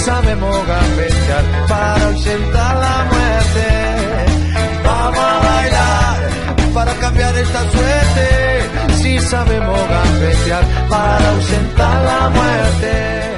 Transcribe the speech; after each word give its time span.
Sabemos 0.00 0.66
gambetear 0.66 1.44
para 1.68 2.06
ausentar 2.06 2.76
la 2.76 3.04
muerte. 3.12 3.66
Vamos 4.84 5.18
a 5.18 5.38
bailar 5.38 6.74
para 6.74 6.94
cambiar 6.94 7.36
esta 7.36 7.70
suerte. 7.70 8.94
Si 8.94 9.18
sabemos 9.18 9.78
gambetear 9.88 10.64
para 10.88 11.30
ausentar 11.30 12.04
la 12.04 12.30
muerte. 12.30 13.30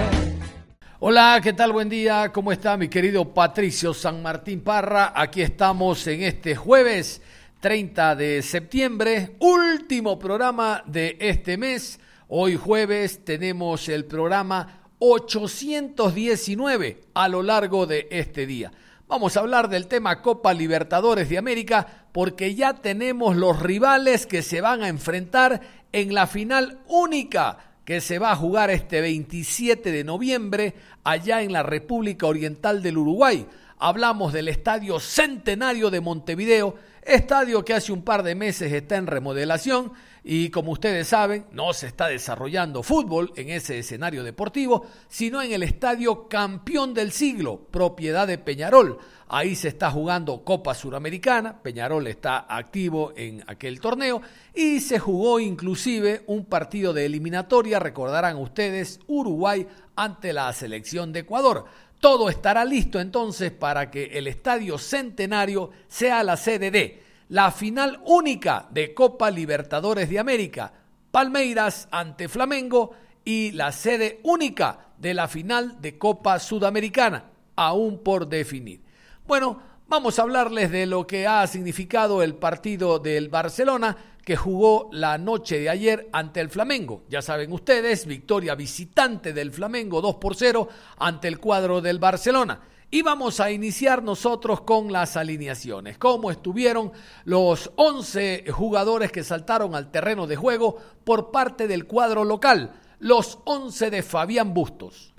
Hola, 1.00 1.40
¿qué 1.42 1.52
tal? 1.52 1.72
Buen 1.72 1.88
día. 1.88 2.30
¿Cómo 2.32 2.52
está 2.52 2.76
mi 2.76 2.88
querido 2.88 3.34
Patricio 3.34 3.92
San 3.92 4.22
Martín 4.22 4.60
Parra? 4.60 5.12
Aquí 5.16 5.42
estamos 5.42 6.06
en 6.06 6.22
este 6.22 6.54
jueves 6.54 7.20
30 7.58 8.14
de 8.14 8.42
septiembre, 8.42 9.36
último 9.40 10.16
programa 10.16 10.82
de 10.86 11.16
este 11.18 11.56
mes. 11.56 11.98
Hoy 12.28 12.56
jueves 12.56 13.24
tenemos 13.24 13.88
el 13.88 14.04
programa 14.04 14.81
819 15.04 17.00
a 17.14 17.26
lo 17.26 17.42
largo 17.42 17.86
de 17.86 18.06
este 18.12 18.46
día. 18.46 18.70
Vamos 19.08 19.36
a 19.36 19.40
hablar 19.40 19.68
del 19.68 19.88
tema 19.88 20.22
Copa 20.22 20.54
Libertadores 20.54 21.28
de 21.28 21.38
América 21.38 22.06
porque 22.12 22.54
ya 22.54 22.74
tenemos 22.74 23.34
los 23.34 23.60
rivales 23.60 24.26
que 24.26 24.42
se 24.42 24.60
van 24.60 24.84
a 24.84 24.88
enfrentar 24.88 25.60
en 25.90 26.14
la 26.14 26.28
final 26.28 26.78
única 26.86 27.58
que 27.84 28.00
se 28.00 28.20
va 28.20 28.30
a 28.30 28.36
jugar 28.36 28.70
este 28.70 29.00
27 29.00 29.90
de 29.90 30.04
noviembre 30.04 30.74
allá 31.02 31.42
en 31.42 31.52
la 31.52 31.64
República 31.64 32.28
Oriental 32.28 32.80
del 32.80 32.98
Uruguay. 32.98 33.44
Hablamos 33.80 34.32
del 34.32 34.46
Estadio 34.46 35.00
Centenario 35.00 35.90
de 35.90 36.00
Montevideo, 36.00 36.76
estadio 37.02 37.64
que 37.64 37.74
hace 37.74 37.90
un 37.90 38.02
par 38.02 38.22
de 38.22 38.36
meses 38.36 38.72
está 38.72 38.98
en 38.98 39.08
remodelación 39.08 39.94
y 40.24 40.50
como 40.50 40.72
ustedes 40.72 41.08
saben, 41.08 41.46
no 41.50 41.72
se 41.72 41.88
está 41.88 42.06
desarrollando 42.06 42.84
fútbol 42.84 43.32
en 43.34 43.48
ese 43.50 43.78
escenario 43.78 44.22
deportivo, 44.22 44.86
sino 45.08 45.42
en 45.42 45.52
el 45.52 45.64
estadio 45.64 46.28
campeón 46.28 46.94
del 46.94 47.10
siglo, 47.10 47.66
propiedad 47.70 48.28
de 48.28 48.38
Peñarol. 48.38 48.98
Ahí 49.28 49.56
se 49.56 49.68
está 49.68 49.90
jugando 49.90 50.44
Copa 50.44 50.74
Suramericana, 50.74 51.60
Peñarol 51.60 52.06
está 52.06 52.46
activo 52.48 53.12
en 53.16 53.42
aquel 53.48 53.80
torneo 53.80 54.22
y 54.54 54.80
se 54.80 55.00
jugó 55.00 55.40
inclusive 55.40 56.22
un 56.26 56.44
partido 56.44 56.92
de 56.92 57.06
eliminatoria, 57.06 57.80
recordarán 57.80 58.36
ustedes, 58.36 59.00
Uruguay 59.08 59.66
ante 59.96 60.32
la 60.32 60.52
selección 60.52 61.12
de 61.12 61.20
Ecuador. 61.20 61.64
Todo 61.98 62.28
estará 62.28 62.64
listo 62.64 63.00
entonces 63.00 63.50
para 63.50 63.90
que 63.90 64.04
el 64.18 64.26
Estadio 64.26 64.78
Centenario 64.78 65.70
sea 65.88 66.22
la 66.22 66.36
sede 66.36 66.70
de 66.70 67.02
la 67.32 67.50
final 67.50 67.98
única 68.04 68.68
de 68.72 68.92
Copa 68.92 69.30
Libertadores 69.30 70.10
de 70.10 70.18
América, 70.18 70.70
Palmeiras 71.10 71.88
ante 71.90 72.28
Flamengo 72.28 72.90
y 73.24 73.52
la 73.52 73.72
sede 73.72 74.20
única 74.24 74.88
de 74.98 75.14
la 75.14 75.28
final 75.28 75.80
de 75.80 75.96
Copa 75.96 76.38
Sudamericana, 76.38 77.30
aún 77.56 78.02
por 78.02 78.28
definir. 78.28 78.82
Bueno, 79.26 79.62
vamos 79.88 80.18
a 80.18 80.22
hablarles 80.22 80.70
de 80.70 80.84
lo 80.84 81.06
que 81.06 81.26
ha 81.26 81.46
significado 81.46 82.22
el 82.22 82.34
partido 82.34 82.98
del 82.98 83.30
Barcelona 83.30 83.96
que 84.22 84.36
jugó 84.36 84.90
la 84.92 85.16
noche 85.16 85.58
de 85.58 85.70
ayer 85.70 86.10
ante 86.12 86.38
el 86.40 86.50
Flamengo. 86.50 87.04
Ya 87.08 87.22
saben 87.22 87.50
ustedes, 87.50 88.04
victoria 88.04 88.54
visitante 88.54 89.32
del 89.32 89.52
Flamengo 89.52 90.02
2 90.02 90.16
por 90.16 90.36
0 90.36 90.68
ante 90.98 91.28
el 91.28 91.38
cuadro 91.38 91.80
del 91.80 91.98
Barcelona. 91.98 92.60
Y 92.94 93.00
vamos 93.00 93.40
a 93.40 93.50
iniciar 93.50 94.02
nosotros 94.02 94.60
con 94.60 94.92
las 94.92 95.16
alineaciones. 95.16 95.96
¿Cómo 95.96 96.30
estuvieron 96.30 96.92
los 97.24 97.72
11 97.76 98.44
jugadores 98.52 99.10
que 99.10 99.24
saltaron 99.24 99.74
al 99.74 99.90
terreno 99.90 100.26
de 100.26 100.36
juego 100.36 100.76
por 101.02 101.30
parte 101.30 101.66
del 101.66 101.86
cuadro 101.86 102.22
local? 102.22 102.74
Los 102.98 103.38
11 103.44 103.88
de 103.88 104.02
Fabián 104.02 104.52
Bustos. 104.52 105.14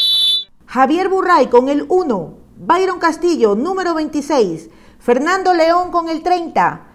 Javier 0.67 1.09
Burray 1.09 1.47
con 1.47 1.67
el 1.67 1.87
1, 1.89 2.37
Byron 2.57 2.99
Castillo, 2.99 3.55
número 3.55 3.95
26, 3.95 4.69
Fernando 4.99 5.55
León 5.55 5.89
con 5.89 6.09
el 6.09 6.21
30, 6.21 6.87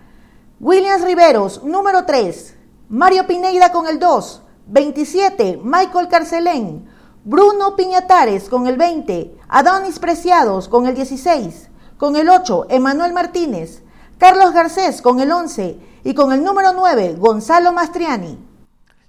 Williams 0.61 1.05
Riveros, 1.05 1.65
número 1.65 2.05
3, 2.05 2.57
Mario 2.89 3.27
Pineida 3.27 3.73
con 3.73 3.89
el 3.89 3.99
2, 3.99 4.43
27, 4.69 5.59
Michael 5.61 6.07
Carcelén, 6.07 6.88
Bruno 7.25 7.77
Piñatares 7.77 8.49
con 8.49 8.67
el 8.67 8.77
20, 8.77 9.35
Adonis 9.49 9.99
Preciados 9.99 10.69
con 10.69 10.87
el 10.87 10.95
16, 10.95 11.69
con 11.97 12.17
el 12.17 12.29
8, 12.29 12.67
Emanuel 12.71 13.13
Martínez, 13.13 13.83
Carlos 14.19 14.53
Garcés 14.53 15.03
con 15.03 15.21
el 15.21 15.31
11 15.31 15.77
y 16.05 16.15
con 16.15 16.33
el 16.33 16.43
número 16.43 16.73
9, 16.73 17.17
Gonzalo 17.19 17.73
Mastriani. 17.73 18.39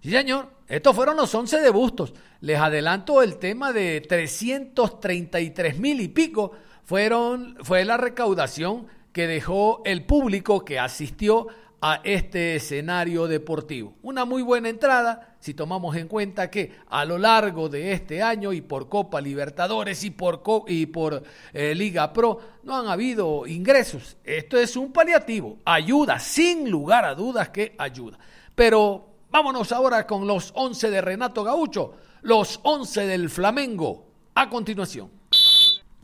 Sí, 0.01 0.11
señor, 0.11 0.49
estos 0.67 0.95
fueron 0.95 1.17
los 1.17 1.33
11 1.33 1.61
de 1.61 1.69
Bustos. 1.69 2.13
Les 2.41 2.59
adelanto 2.59 3.21
el 3.21 3.37
tema 3.37 3.73
de 3.73 4.01
333 4.01 5.79
mil 5.79 6.01
y 6.01 6.07
pico. 6.07 6.51
Fueron, 6.83 7.57
fue 7.63 7.85
la 7.85 7.97
recaudación 7.97 8.87
que 9.11 9.27
dejó 9.27 9.81
el 9.85 10.05
público 10.05 10.63
que 10.63 10.79
asistió 10.79 11.47
a 11.81 12.01
este 12.03 12.55
escenario 12.55 13.27
deportivo. 13.27 13.93
Una 14.01 14.25
muy 14.25 14.41
buena 14.41 14.69
entrada 14.69 15.35
si 15.39 15.53
tomamos 15.53 15.95
en 15.95 16.07
cuenta 16.07 16.49
que 16.49 16.73
a 16.89 17.05
lo 17.05 17.17
largo 17.17 17.69
de 17.69 17.93
este 17.93 18.21
año 18.21 18.51
y 18.51 18.61
por 18.61 18.89
Copa 18.89 19.21
Libertadores 19.21 20.03
y 20.03 20.11
por, 20.11 20.41
y 20.67 20.85
por 20.87 21.23
eh, 21.53 21.73
Liga 21.73 22.11
Pro 22.11 22.39
no 22.63 22.75
han 22.75 22.87
habido 22.87 23.47
ingresos. 23.47 24.17
Esto 24.23 24.57
es 24.57 24.75
un 24.75 24.91
paliativo, 24.91 25.57
ayuda, 25.63 26.19
sin 26.19 26.69
lugar 26.69 27.05
a 27.05 27.15
dudas 27.15 27.49
que 27.49 27.73
ayuda. 27.77 28.19
Pero 28.53 29.05
vámonos 29.31 29.71
ahora 29.71 30.05
con 30.05 30.27
los 30.27 30.51
11 30.55 30.89
de 30.89 31.01
Renato 31.01 31.43
Gaucho, 31.43 31.93
los 32.21 32.59
11 32.63 33.05
del 33.05 33.29
Flamengo. 33.29 34.05
A 34.35 34.49
continuación. 34.49 35.09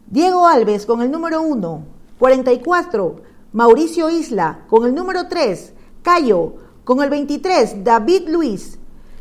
Diego 0.08 0.48
Alves 0.48 0.86
con 0.86 1.02
el 1.02 1.12
número 1.12 1.42
1, 1.42 1.86
44. 2.20 3.35
Mauricio 3.56 4.10
Isla 4.10 4.66
con 4.68 4.86
el 4.86 4.94
número 4.94 5.30
3, 5.30 5.74
Cayo 6.02 6.56
con 6.84 7.02
el 7.02 7.10
23, 7.10 7.86
David 7.86 8.28
Luis, 8.28 8.78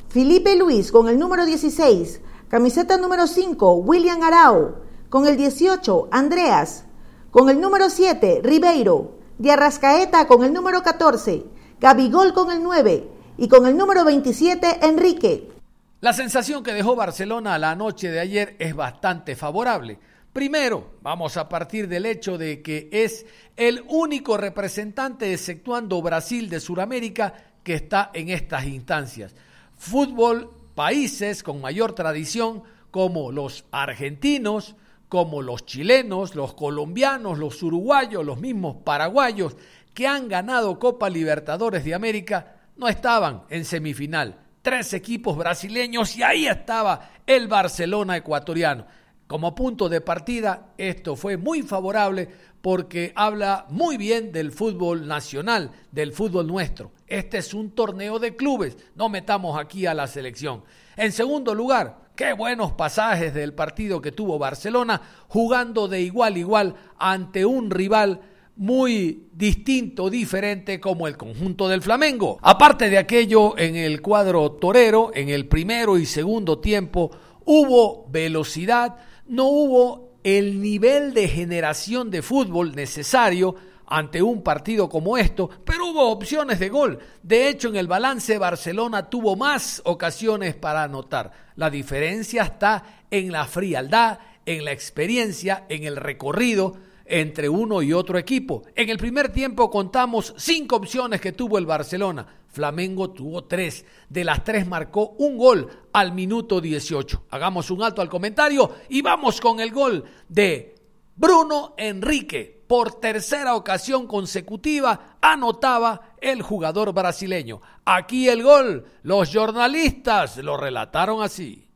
Felipe 0.09 0.57
Luis 0.57 0.91
con 0.91 1.09
el 1.09 1.21
número 1.21 1.47
16, 1.47 2.21
camiseta 2.49 2.97
número 2.97 3.29
5, 3.29 3.75
William 3.75 4.21
Arao, 4.25 4.81
con 5.09 5.29
el 5.29 5.37
18, 5.37 6.09
Andreas, 6.11 6.85
con 7.31 7.49
el 7.49 7.61
número 7.61 7.89
7, 7.89 8.41
Ribeiro, 8.43 9.13
Diarrascaeta 9.39 10.27
con 10.27 10.43
el 10.43 10.53
número 10.53 10.83
14, 10.83 11.47
Gabigol 11.79 12.35
con 12.35 12.51
el 12.51 12.61
9 12.61 13.09
y 13.39 13.47
con 13.47 13.67
el 13.67 13.77
número 13.77 14.05
27, 14.05 14.81
Enrique. 14.85 15.53
La 16.01 16.13
sensación 16.13 16.65
que 16.65 16.73
dejó 16.73 16.97
Barcelona 16.97 17.57
la 17.57 17.77
noche 17.77 18.11
de 18.11 18.19
ayer 18.19 18.57
es 18.59 18.75
bastante 18.75 19.37
favorable 19.37 20.01
Primero, 20.35 20.97
vamos 21.01 21.37
a 21.37 21.49
partir 21.49 21.87
del 21.87 22.07
hecho 22.07 22.37
de 22.37 22.61
que 22.61 22.89
es 22.91 23.25
el 23.57 23.85
único 23.87 24.37
representante, 24.37 25.33
exceptuando 25.33 26.03
Brasil 26.03 26.51
de 26.51 26.59
Sudamérica, 26.59 27.33
que 27.63 27.75
está 27.75 28.11
en 28.13 28.31
estas 28.31 28.65
instancias. 28.65 29.33
Fútbol, 29.77 30.51
países 30.75 31.45
con 31.45 31.61
mayor 31.61 31.93
tradición 31.93 32.65
como 32.91 33.31
los 33.31 33.65
argentinos, 33.71 34.75
como 35.09 35.41
los 35.41 35.67
chilenos, 35.67 36.35
los 36.35 36.55
colombianos, 36.55 37.39
los 37.39 37.63
uruguayos, 37.63 38.27
los 38.27 38.41
mismos 38.41 38.79
paraguayos, 38.83 39.57
que 39.95 40.09
han 40.09 40.27
ganado 40.27 40.81
Copa 40.81 41.09
Libertadores 41.09 41.85
de 41.85 41.95
América, 41.95 42.57
no 42.77 42.89
estaban 42.89 43.45
en 43.51 43.65
semifinal. 43.65 44.41
Tres 44.63 44.95
equipos 44.95 45.37
brasileños 45.37 46.17
y 46.17 46.25
ahí 46.25 46.49
estaba 46.49 47.13
el 47.25 47.47
Barcelona 47.47 48.17
ecuatoriano. 48.17 49.04
Como 49.27 49.55
punto 49.55 49.89
de 49.89 50.01
partida, 50.03 50.75
esto 50.77 51.17
fue 51.17 51.37
muy 51.37 51.63
favorable 51.63 52.29
porque 52.61 53.13
habla 53.15 53.67
muy 53.71 53.97
bien 53.97 54.33
del 54.33 54.53
fútbol 54.53 55.07
nacional, 55.07 55.71
del 55.93 56.13
fútbol 56.13 56.47
nuestro. 56.47 56.93
Este 57.07 57.39
es 57.39 57.55
un 57.55 57.71
torneo 57.71 58.19
de 58.19 58.37
clubes, 58.37 58.77
no 58.95 59.09
metamos 59.09 59.59
aquí 59.59 59.87
a 59.87 59.95
la 59.95 60.07
selección. 60.07 60.63
En 60.97 61.13
segundo 61.13 61.55
lugar, 61.55 62.11
qué 62.15 62.33
buenos 62.33 62.73
pasajes 62.73 63.35
del 63.35 63.55
partido 63.55 64.01
que 64.01 64.13
tuvo 64.13 64.39
Barcelona, 64.39 65.01
jugando 65.29 65.89
de 65.89 66.03
igual 66.03 66.35
a 66.35 66.39
igual 66.39 66.75
ante 66.99 67.45
un 67.45 67.71
rival 67.71 68.21
muy 68.57 69.29
distinto, 69.33 70.11
diferente 70.11 70.81
como 70.81 71.09
el 71.09 71.17
conjunto 71.17 71.69
del 71.69 71.83
Flamengo. 71.83 72.39
Aparte 72.43 72.89
de 72.89 72.99
aquello, 72.99 73.59
en 73.59 73.75
el 73.75 74.01
cuadro 74.01 74.53
torero, 74.53 75.11
en 75.15 75.29
el 75.29 75.49
primero 75.49 75.99
y 75.99 76.07
segundo 76.07 76.61
tiempo, 76.61 77.11
hubo 77.45 78.07
velocidad, 78.11 78.97
no 79.27 79.45
hubo 79.45 80.19
el 80.23 80.61
nivel 80.61 81.15
de 81.15 81.29
generación 81.29 82.11
de 82.11 82.23
fútbol 82.23 82.75
necesario 82.75 83.55
ante 83.87 84.23
un 84.23 84.43
partido 84.43 84.89
como 84.89 85.19
esto, 85.19 85.51
pero 85.65 85.89
hubo 85.89 86.11
opciones 86.11 86.59
de 86.59 86.71
gol. 86.71 86.99
De 87.23 87.49
hecho, 87.49 87.69
en 87.69 87.77
el 87.77 87.87
balance 87.87 88.39
Barcelona 88.39 89.11
tuvo 89.11 89.37
más 89.37 89.83
ocasiones 89.85 90.55
para 90.55 90.85
anotar. 90.85 91.31
La 91.57 91.71
diferencia 91.71 92.43
está 92.43 93.05
en 93.11 93.31
la 93.31 93.45
frialdad, 93.45 94.19
en 94.47 94.65
la 94.65 94.73
experiencia, 94.73 95.67
en 95.69 95.85
el 95.85 95.97
recorrido 95.97 96.77
entre 97.07 97.49
uno 97.49 97.83
y 97.83 97.93
otro 97.93 98.19
equipo. 98.19 98.63
En 98.75 98.89
el 98.89 98.97
primer 98.97 99.31
tiempo 99.31 99.71
contamos 99.71 100.35
cinco 100.39 100.77
opciones 100.77 101.21
que 101.21 101.33
tuvo 101.33 101.59
el 101.59 101.67
Barcelona. 101.67 102.27
Flamengo 102.55 103.11
tuvo 103.11 103.45
tres. 103.45 103.85
De 104.09 104.25
las 104.25 104.45
tres 104.45 104.67
marcó 104.67 105.15
un 105.19 105.37
gol 105.37 105.69
al 105.93 106.13
minuto 106.13 106.61
18. 106.61 107.25
Hagamos 107.31 107.71
un 107.71 107.83
alto 107.83 108.01
al 108.01 108.09
comentario 108.09 108.71
y 108.89 109.03
vamos 109.03 109.41
con 109.41 109.61
el 109.61 109.73
gol 109.73 110.05
de 110.29 110.77
Bruno 111.17 111.75
Enrique. 111.77 112.65
Por 112.67 112.93
tercera 113.01 113.57
ocasión 113.57 114.07
consecutiva 114.07 115.19
anotaba 115.21 116.15
el 116.21 116.41
jugador 116.43 116.93
brasileño. 116.95 117.61
Aquí 117.85 118.29
el 118.29 118.43
gol. 118.43 118.87
Los 119.03 119.35
jornalistas 119.35 120.39
lo 120.39 120.57
relataron 120.57 121.23
así. 121.23 121.69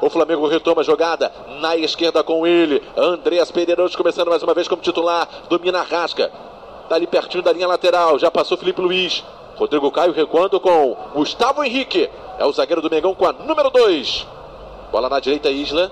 O 0.00 0.10
Flamengo 0.10 0.48
retoma 0.48 0.82
a 0.82 0.84
jogada 0.84 1.32
na 1.60 1.76
esquerda 1.76 2.22
com 2.22 2.46
ele. 2.46 2.80
Andreas 2.96 3.50
Pereiros 3.50 3.96
começando 3.96 4.28
mais 4.28 4.42
uma 4.42 4.54
vez 4.54 4.68
como 4.68 4.82
titular. 4.82 5.26
Domina 5.48 5.80
a 5.80 5.82
Rasca. 5.82 6.28
Tá 6.88 6.94
ali 6.94 7.06
pertinho 7.06 7.42
da 7.42 7.52
linha 7.52 7.66
lateral. 7.66 8.18
Já 8.18 8.30
passou 8.30 8.58
Felipe 8.58 8.80
Luiz. 8.80 9.24
Rodrigo 9.56 9.90
Caio 9.90 10.12
recuando 10.12 10.58
com 10.60 10.96
Gustavo 11.14 11.62
Henrique. 11.64 12.10
É 12.38 12.44
o 12.44 12.52
zagueiro 12.52 12.82
do 12.82 12.90
Mengão 12.90 13.14
com 13.14 13.26
a 13.26 13.32
número 13.32 13.70
2. 13.70 14.26
Bola 14.90 15.08
na 15.08 15.20
direita, 15.20 15.50
Isla. 15.50 15.90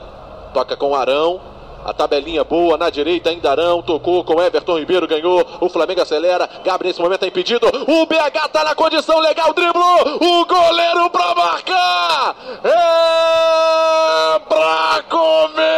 Toca 0.52 0.76
com 0.76 0.94
Arão. 0.94 1.40
A 1.84 1.92
tabelinha 1.92 2.44
boa 2.44 2.76
na 2.76 2.88
direita, 2.90 3.30
ainda 3.30 3.50
Arão, 3.50 3.82
tocou 3.82 4.22
com 4.22 4.40
Everton 4.40 4.78
Ribeiro, 4.78 5.04
ganhou. 5.08 5.44
O 5.60 5.68
Flamengo 5.68 6.00
acelera. 6.00 6.48
Gabriel 6.62 6.90
nesse 6.90 7.02
momento 7.02 7.24
é 7.24 7.28
impedido. 7.28 7.66
O 7.66 8.06
BH 8.06 8.48
tá 8.52 8.62
na 8.62 8.74
condição 8.74 9.18
legal, 9.18 9.52
driblou. 9.52 10.18
O 10.20 10.46
goleiro 10.46 11.10
pra 11.10 11.34
marcar. 11.34 12.36
É 12.62 14.38
pra 14.48 15.02
comemorar. 15.08 15.72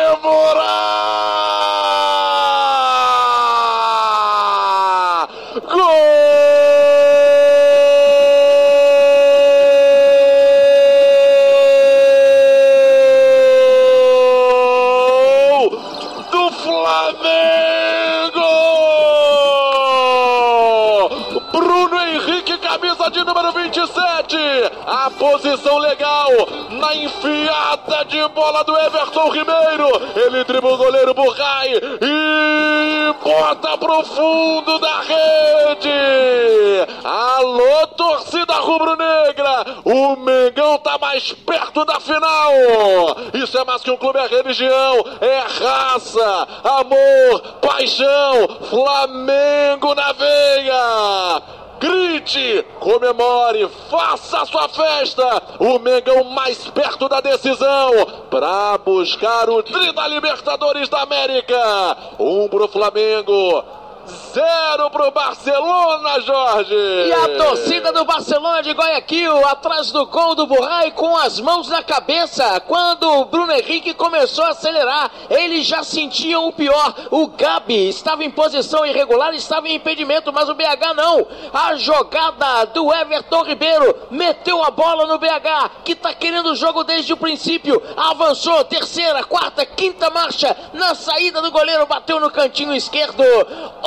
Gol! 5.70 6.34
do 16.30 16.50
Flamengo! 16.52 17.24
Bruno 21.52 22.00
Henrique, 22.00 22.58
camisa 22.58 23.10
de 23.10 23.24
número 23.24 23.52
27. 23.52 24.36
A 24.86 25.10
posição 25.10 25.78
legal 25.78 26.28
na 26.70 26.94
enfiada 26.96 28.04
de 28.04 28.28
bola 28.54 28.64
do 28.64 28.76
Everton 28.78 29.30
Ribeiro. 29.30 29.88
Ele 30.14 30.44
dribla 30.44 30.74
o 30.74 30.76
goleiro 30.76 31.12
Burrai 31.12 31.72
e 31.74 33.14
bota 33.20 33.76
pro 33.76 34.04
fundo 34.04 34.78
da 34.78 35.00
rede. 35.00 35.90
Alô, 37.02 37.86
torcida 37.96 38.54
rubro-negra. 38.54 39.82
O 39.84 40.14
Mengão 40.16 40.78
tá 40.78 40.96
mais 40.98 41.32
perto 41.32 41.84
da 41.84 41.98
final. 41.98 42.52
Isso 43.32 43.58
é 43.58 43.64
mais 43.64 43.82
que 43.82 43.90
um 43.90 43.96
clube, 43.96 44.20
é 44.20 44.26
religião, 44.26 45.04
é 45.20 45.38
raça, 45.38 46.48
amor, 46.62 47.40
paixão. 47.60 48.48
Flamengo 48.70 49.94
na 49.96 50.12
veia. 50.12 51.63
Grite, 51.84 52.64
comemore, 52.80 53.68
faça 53.90 54.40
a 54.40 54.46
sua 54.46 54.66
festa. 54.70 55.42
O 55.58 55.78
Mengão 55.78 56.24
mais 56.24 56.56
perto 56.70 57.10
da 57.10 57.20
decisão 57.20 58.24
para 58.30 58.78
buscar 58.78 59.50
o 59.50 59.62
tri 59.62 59.92
da 59.92 60.08
Libertadores 60.08 60.88
da 60.88 61.02
América. 61.02 61.54
Um 62.18 62.48
pro 62.48 62.68
Flamengo. 62.68 63.83
Zero 64.06 64.90
pro 64.90 65.10
Barcelona, 65.10 66.20
Jorge! 66.20 66.74
E 66.74 67.12
a 67.12 67.38
torcida 67.38 67.92
do 67.92 68.04
Barcelona 68.04 68.62
de 68.62 68.72
Guayaquil, 68.72 69.46
atrás 69.46 69.90
do 69.90 70.06
gol 70.06 70.34
do 70.34 70.46
Burrai, 70.46 70.90
com 70.90 71.16
as 71.16 71.40
mãos 71.40 71.68
na 71.68 71.82
cabeça. 71.82 72.60
Quando 72.60 73.04
o 73.08 73.24
Bruno 73.24 73.52
Henrique 73.52 73.94
começou 73.94 74.44
a 74.44 74.50
acelerar, 74.50 75.10
eles 75.30 75.66
já 75.66 75.82
sentiam 75.82 76.48
o 76.48 76.52
pior. 76.52 76.94
O 77.10 77.28
Gabi 77.28 77.88
estava 77.88 78.24
em 78.24 78.30
posição 78.30 78.84
irregular, 78.84 79.34
estava 79.34 79.68
em 79.68 79.76
impedimento, 79.76 80.32
mas 80.32 80.48
o 80.48 80.54
BH 80.54 80.94
não. 80.94 81.26
A 81.52 81.76
jogada 81.76 82.66
do 82.66 82.92
Everton 82.92 83.42
Ribeiro 83.42 83.96
meteu 84.10 84.62
a 84.62 84.70
bola 84.70 85.06
no 85.06 85.18
BH, 85.18 85.82
que 85.84 85.92
está 85.92 86.12
querendo 86.12 86.50
o 86.50 86.56
jogo 86.56 86.84
desde 86.84 87.12
o 87.12 87.16
princípio. 87.16 87.82
Avançou, 87.96 88.64
terceira, 88.64 89.24
quarta, 89.24 89.64
quinta 89.64 90.10
marcha. 90.10 90.54
Na 90.72 90.94
saída 90.94 91.40
do 91.40 91.50
goleiro, 91.50 91.86
bateu 91.86 92.20
no 92.20 92.30
cantinho 92.30 92.74
esquerdo. 92.74 93.24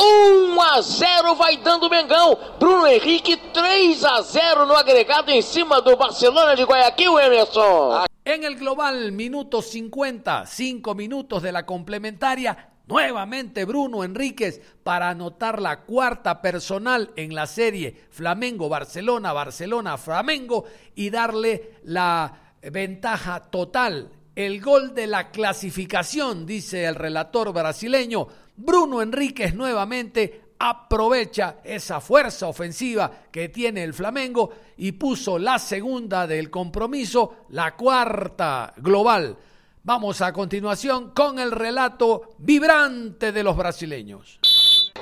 1 0.07 0.61
a 0.61 0.81
0 0.81 1.35
vai 1.35 1.57
dando 1.57 1.89
Mengão. 1.89 2.37
Bruno 2.57 2.87
Henrique 2.87 3.35
3 3.35 4.03
a 4.05 4.21
0 4.21 4.65
no 4.65 4.75
agregado 4.75 5.31
em 5.31 5.41
cima 5.41 5.81
do 5.81 5.97
Barcelona 5.97 6.55
de 6.55 6.63
Guayaquil, 6.63 7.19
Emerson. 7.19 8.05
En 8.23 8.43
el 8.43 8.55
global, 8.55 9.11
minuto 9.11 9.61
50, 9.61 10.45
5 10.45 10.95
minutos 10.95 11.43
de 11.43 11.51
la 11.51 11.65
complementaria. 11.65 12.69
Nuevamente 12.85 13.65
Bruno 13.65 14.05
Enríquez 14.05 14.61
para 14.81 15.09
anotar 15.09 15.61
la 15.61 15.81
cuarta 15.81 16.41
personal 16.41 17.11
en 17.17 17.35
la 17.35 17.45
serie 17.45 18.05
Flamengo-Barcelona, 18.11 19.33
Barcelona-Flamengo 19.33 20.63
y 20.95 21.09
darle 21.09 21.79
la 21.83 22.55
ventaja 22.61 23.41
total. 23.41 24.09
El 24.35 24.61
gol 24.61 24.93
de 24.93 25.07
la 25.07 25.31
clasificación, 25.31 26.45
dice 26.45 26.85
el 26.85 26.95
relator 26.95 27.51
brasileño. 27.51 28.27
Bruno 28.57 29.01
Enríquez 29.01 29.53
nuevamente 29.53 30.41
aprovecha 30.59 31.57
esa 31.63 32.01
fuerza 32.01 32.47
ofensiva 32.47 33.11
que 33.31 33.49
tiene 33.49 33.83
el 33.83 33.93
Flamengo 33.93 34.49
y 34.77 34.93
puso 34.93 35.37
la 35.37 35.59
segunda 35.59 36.25
del 36.25 36.49
compromiso, 36.49 37.45
la 37.49 37.75
cuarta 37.75 38.73
global. 38.77 39.37
Vamos 39.83 40.21
a 40.21 40.33
continuación 40.33 41.11
con 41.11 41.39
el 41.39 41.51
relato 41.51 42.35
vibrante 42.39 43.31
de 43.31 43.43
los 43.43 43.55
brasileños. 43.55 44.39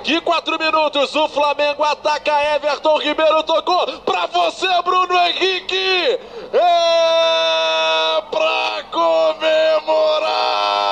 De 0.06 0.20
quatro 0.20 0.56
minutos, 0.58 1.16
o 1.16 1.28
Flamengo 1.28 1.84
ataca. 1.84 2.54
Everton 2.54 3.00
Ribeiro 3.00 3.42
tocou 3.42 4.00
pra 4.02 4.26
você, 4.26 4.68
Bruno 4.84 5.18
Henrique. 5.26 6.18
É 6.52 8.22
pra 8.30 8.84
comemorar. 8.92 10.85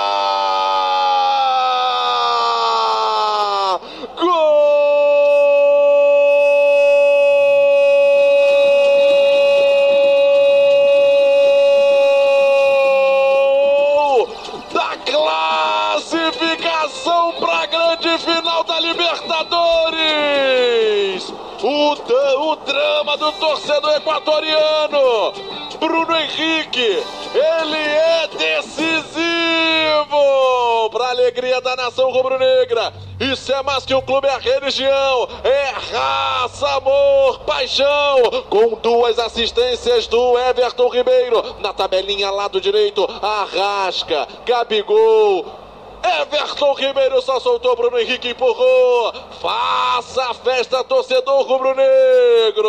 Libertadores. 19.44 21.32
O, 21.62 21.92
o 22.50 22.56
drama 22.56 23.16
do 23.16 23.32
torcedor 23.32 23.96
equatoriano. 23.96 25.32
Bruno 25.78 26.16
Henrique, 26.16 27.02
ele 27.34 27.76
é 27.76 28.28
decisivo 28.28 29.34
para 30.90 31.10
alegria 31.10 31.60
da 31.60 31.76
nação 31.76 32.10
rubro-negra. 32.10 32.92
Isso 33.20 33.52
é 33.52 33.62
mais 33.62 33.84
que 33.84 33.94
um 33.94 34.00
clube, 34.00 34.26
é 34.26 34.38
religião, 34.38 35.28
é 35.42 35.70
raça, 35.92 36.68
amor, 36.76 37.40
paixão. 37.40 38.44
Com 38.48 38.76
duas 38.76 39.18
assistências 39.18 40.06
do 40.06 40.38
Everton 40.38 40.88
Ribeiro 40.88 41.56
na 41.60 41.72
tabelinha 41.72 42.30
lado 42.30 42.60
direito, 42.60 43.04
Arrasca, 43.22 44.28
Gabigol, 44.44 45.63
Everton 46.04 46.75
Ribeiro 46.75 47.23
só 47.23 47.40
soltou, 47.40 47.75
Bruno 47.75 47.99
Henrique 47.99 48.28
empurrou. 48.28 49.12
Faça 49.40 50.30
a 50.30 50.34
festa, 50.34 50.84
torcedor 50.84 51.46
rubro-negro. 51.46 52.62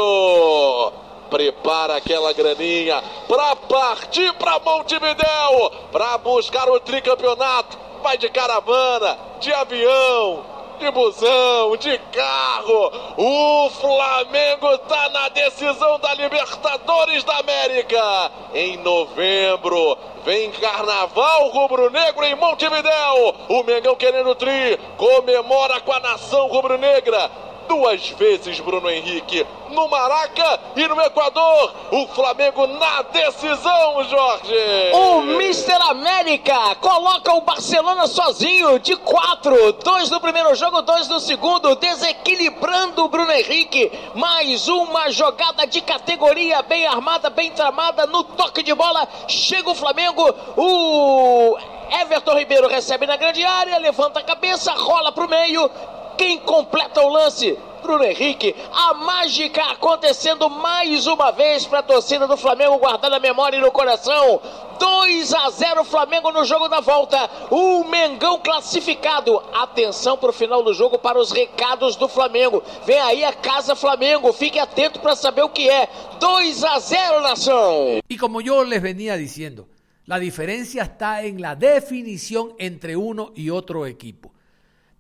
Prepara 1.30 1.98
aquela 1.98 2.32
graninha 2.32 3.04
para 3.27 3.56
partir 3.56 4.32
para 4.34 4.60
Montevidéu, 4.60 5.72
para 5.92 6.18
buscar 6.20 6.70
o 6.70 6.80
tricampeonato. 6.80 7.77
Vai 8.01 8.18
de 8.18 8.30
caravana, 8.30 9.18
de 9.42 9.51
avião, 9.51 10.46
de 10.77 10.91
busão, 10.91 11.77
de 11.77 11.98
carro. 12.12 12.91
O 13.17 13.70
Flamengo 13.72 14.77
tá 14.79 15.10
na 15.10 15.29
decisão 15.29 16.00
da 16.00 16.13
Libertadores 16.13 17.24
da 17.24 17.38
América. 17.38 18.32
Em 18.53 18.77
novembro, 18.77 19.98
vem 20.24 20.51
Carnaval 20.51 21.50
Rubro-Negro 21.50 22.24
em 22.25 22.36
Montevidéu. 22.36 23.36
O 23.50 23.63
Mengão 23.63 23.96
querendo 23.96 24.36
tri, 24.36 24.79
comemora 24.98 25.79
com 25.82 25.91
a 25.91 26.00
nação 26.00 26.48
rubro-negra 26.48 27.46
duas 27.68 28.10
vezes 28.10 28.60
Bruno 28.60 28.90
Henrique 28.90 29.46
no 29.70 29.88
Maraca 29.88 30.60
e 30.76 30.88
no 30.88 31.00
Equador. 31.02 31.74
O 31.92 32.08
Flamengo 32.08 32.68
na 32.68 33.02
decisão, 33.04 34.04
Jorge. 34.04 34.92
O 34.94 35.22
Mister 35.22 35.82
América 35.82 36.76
coloca 36.76 37.34
o 37.34 37.42
Barcelona 37.42 38.08
sozinho 38.08 38.80
de 38.80 38.96
quatro, 38.96 39.74
dois 39.74 40.10
no 40.10 40.20
primeiro 40.20 40.54
jogo, 40.56 40.82
dois 40.82 41.08
no 41.08 41.20
segundo, 41.20 41.76
desequilibrando 41.76 43.04
o 43.04 43.10
Bruno 43.10 43.32
Henrique. 43.32 43.92
Mais 44.16 44.68
uma 44.68 45.10
jogada 45.12 45.68
de 45.68 45.82
categoria, 45.82 46.62
bem 46.62 46.86
armada, 46.86 47.30
bem 47.30 47.52
tramada, 47.52 48.06
no 48.06 48.24
toque 48.24 48.64
de 48.64 48.74
bola. 48.74 49.08
Chega 49.28 49.70
o 49.70 49.76
Flamengo, 49.76 50.34
o 50.58 51.58
Everton 52.02 52.38
Ribeiro 52.38 52.68
recebe 52.68 53.06
na 53.06 53.16
grande 53.16 53.44
área, 53.44 53.78
levanta 53.78 54.20
a 54.20 54.24
cabeça, 54.24 54.72
rola 54.74 55.12
para 55.12 55.26
o 55.26 55.30
meio, 55.30 55.70
quem 56.18 56.40
completa 56.40 57.02
o 57.02 57.10
lance? 57.10 57.58
Bruno 57.86 58.04
Henrique. 58.04 58.56
A 58.74 58.96
mágica 58.96 59.64
acontecendo 59.66 60.50
mais 60.50 61.06
uma 61.06 61.32
vez 61.32 61.66
para 61.66 61.80
a 61.80 61.84
torcida 61.84 62.28
do 62.28 62.36
Flamengo, 62.36 62.80
guardando 62.80 63.14
a 63.14 63.20
memória 63.20 63.58
e 63.58 63.62
no 63.62 63.72
coração. 63.72 64.42
2 64.80 65.34
a 65.34 65.50
0 65.52 65.84
Flamengo 65.84 66.32
no 66.32 66.44
jogo 66.44 66.68
da 66.68 66.80
volta. 66.80 67.30
O 67.52 67.84
Mengão 67.84 68.40
classificado. 68.40 69.42
Atenção 69.54 70.18
para 70.18 70.32
o 70.32 70.34
final 70.34 70.64
do 70.64 70.74
jogo 70.74 70.98
para 70.98 71.20
os 71.20 71.32
recados 71.32 71.96
do 71.96 72.08
Flamengo. 72.10 72.64
Vem 72.86 73.00
aí 73.00 73.24
a 73.24 73.32
Casa 73.32 73.76
Flamengo. 73.76 74.34
Fique 74.34 74.58
atento 74.60 75.00
para 75.00 75.16
saber 75.16 75.44
o 75.44 75.50
que 75.50 75.70
é. 75.70 75.88
2 76.20 76.64
a 76.64 76.80
0 76.80 77.22
nação. 77.22 78.00
Y 78.10 78.18
como 78.18 78.42
yo 78.42 78.64
les 78.64 78.82
venía 78.82 79.16
diciendo, 79.16 79.68
la 80.06 80.20
diferencia 80.20 80.84
está 80.84 81.24
en 81.24 81.42
la 81.42 81.56
definición 81.56 82.54
entre 82.58 82.96
uno 82.96 83.32
y 83.36 83.52
otro 83.52 83.86
equipo. 83.86 84.35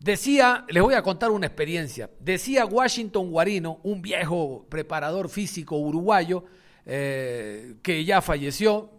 Decía, 0.05 0.65
les 0.69 0.83
voy 0.83 0.93
a 0.93 1.01
contar 1.01 1.31
una 1.31 1.47
experiencia, 1.47 2.11
decía 2.19 2.67
Washington 2.67 3.31
Guarino, 3.31 3.79
un 3.81 4.03
viejo 4.03 4.67
preparador 4.69 5.29
físico 5.29 5.77
uruguayo 5.77 6.43
eh, 6.85 7.77
que 7.81 8.05
ya 8.05 8.21
falleció, 8.21 8.91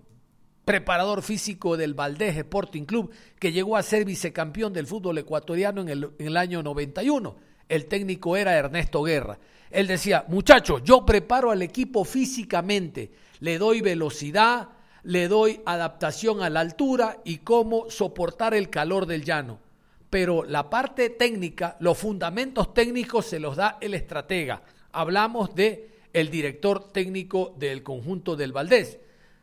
preparador 0.65 1.23
físico 1.23 1.77
del 1.77 1.95
Valdés 1.95 2.37
Sporting 2.39 2.83
Club, 2.83 3.13
que 3.39 3.53
llegó 3.53 3.77
a 3.77 3.85
ser 3.85 4.05
vicecampeón 4.05 4.73
del 4.73 4.89
fútbol 4.89 5.19
ecuatoriano 5.19 5.81
en 5.81 5.91
el, 5.91 6.11
en 6.19 6.27
el 6.27 6.37
año 6.37 6.61
91. 6.65 7.37
El 7.69 7.87
técnico 7.87 8.37
era 8.37 8.57
Ernesto 8.57 9.05
Guerra. 9.05 9.39
Él 9.71 9.87
decía, 9.87 10.25
muchachos, 10.27 10.83
yo 10.83 11.07
preparo 11.07 11.53
al 11.53 11.63
equipo 11.63 12.05
físicamente, 12.05 13.13
le 13.39 13.59
doy 13.59 13.81
velocidad, 13.81 14.71
le 15.05 15.29
doy 15.29 15.61
adaptación 15.67 16.43
a 16.43 16.51
la 16.51 16.59
altura 16.59 17.19
y 17.25 17.39
cómo 17.39 17.89
soportar 17.91 18.55
el 18.55 18.71
calor 18.71 19.07
del 19.07 19.23
llano 19.23 19.66
pero 20.11 20.45
la 20.45 20.71
parte 20.71 21.11
técnica, 21.11 21.77
los 21.81 21.99
fundamentos 21.99 22.73
técnicos 22.73 23.27
se 23.27 23.41
los 23.41 23.57
da 23.57 23.79
el 23.81 23.95
estratega. 23.95 24.63
Hablamos 24.93 25.55
de 25.55 25.91
el 26.13 26.31
director 26.31 26.93
técnico 26.93 27.55
del 27.59 27.83
conjunto 27.83 28.37
del 28.37 28.53
Valdés. 28.53 28.99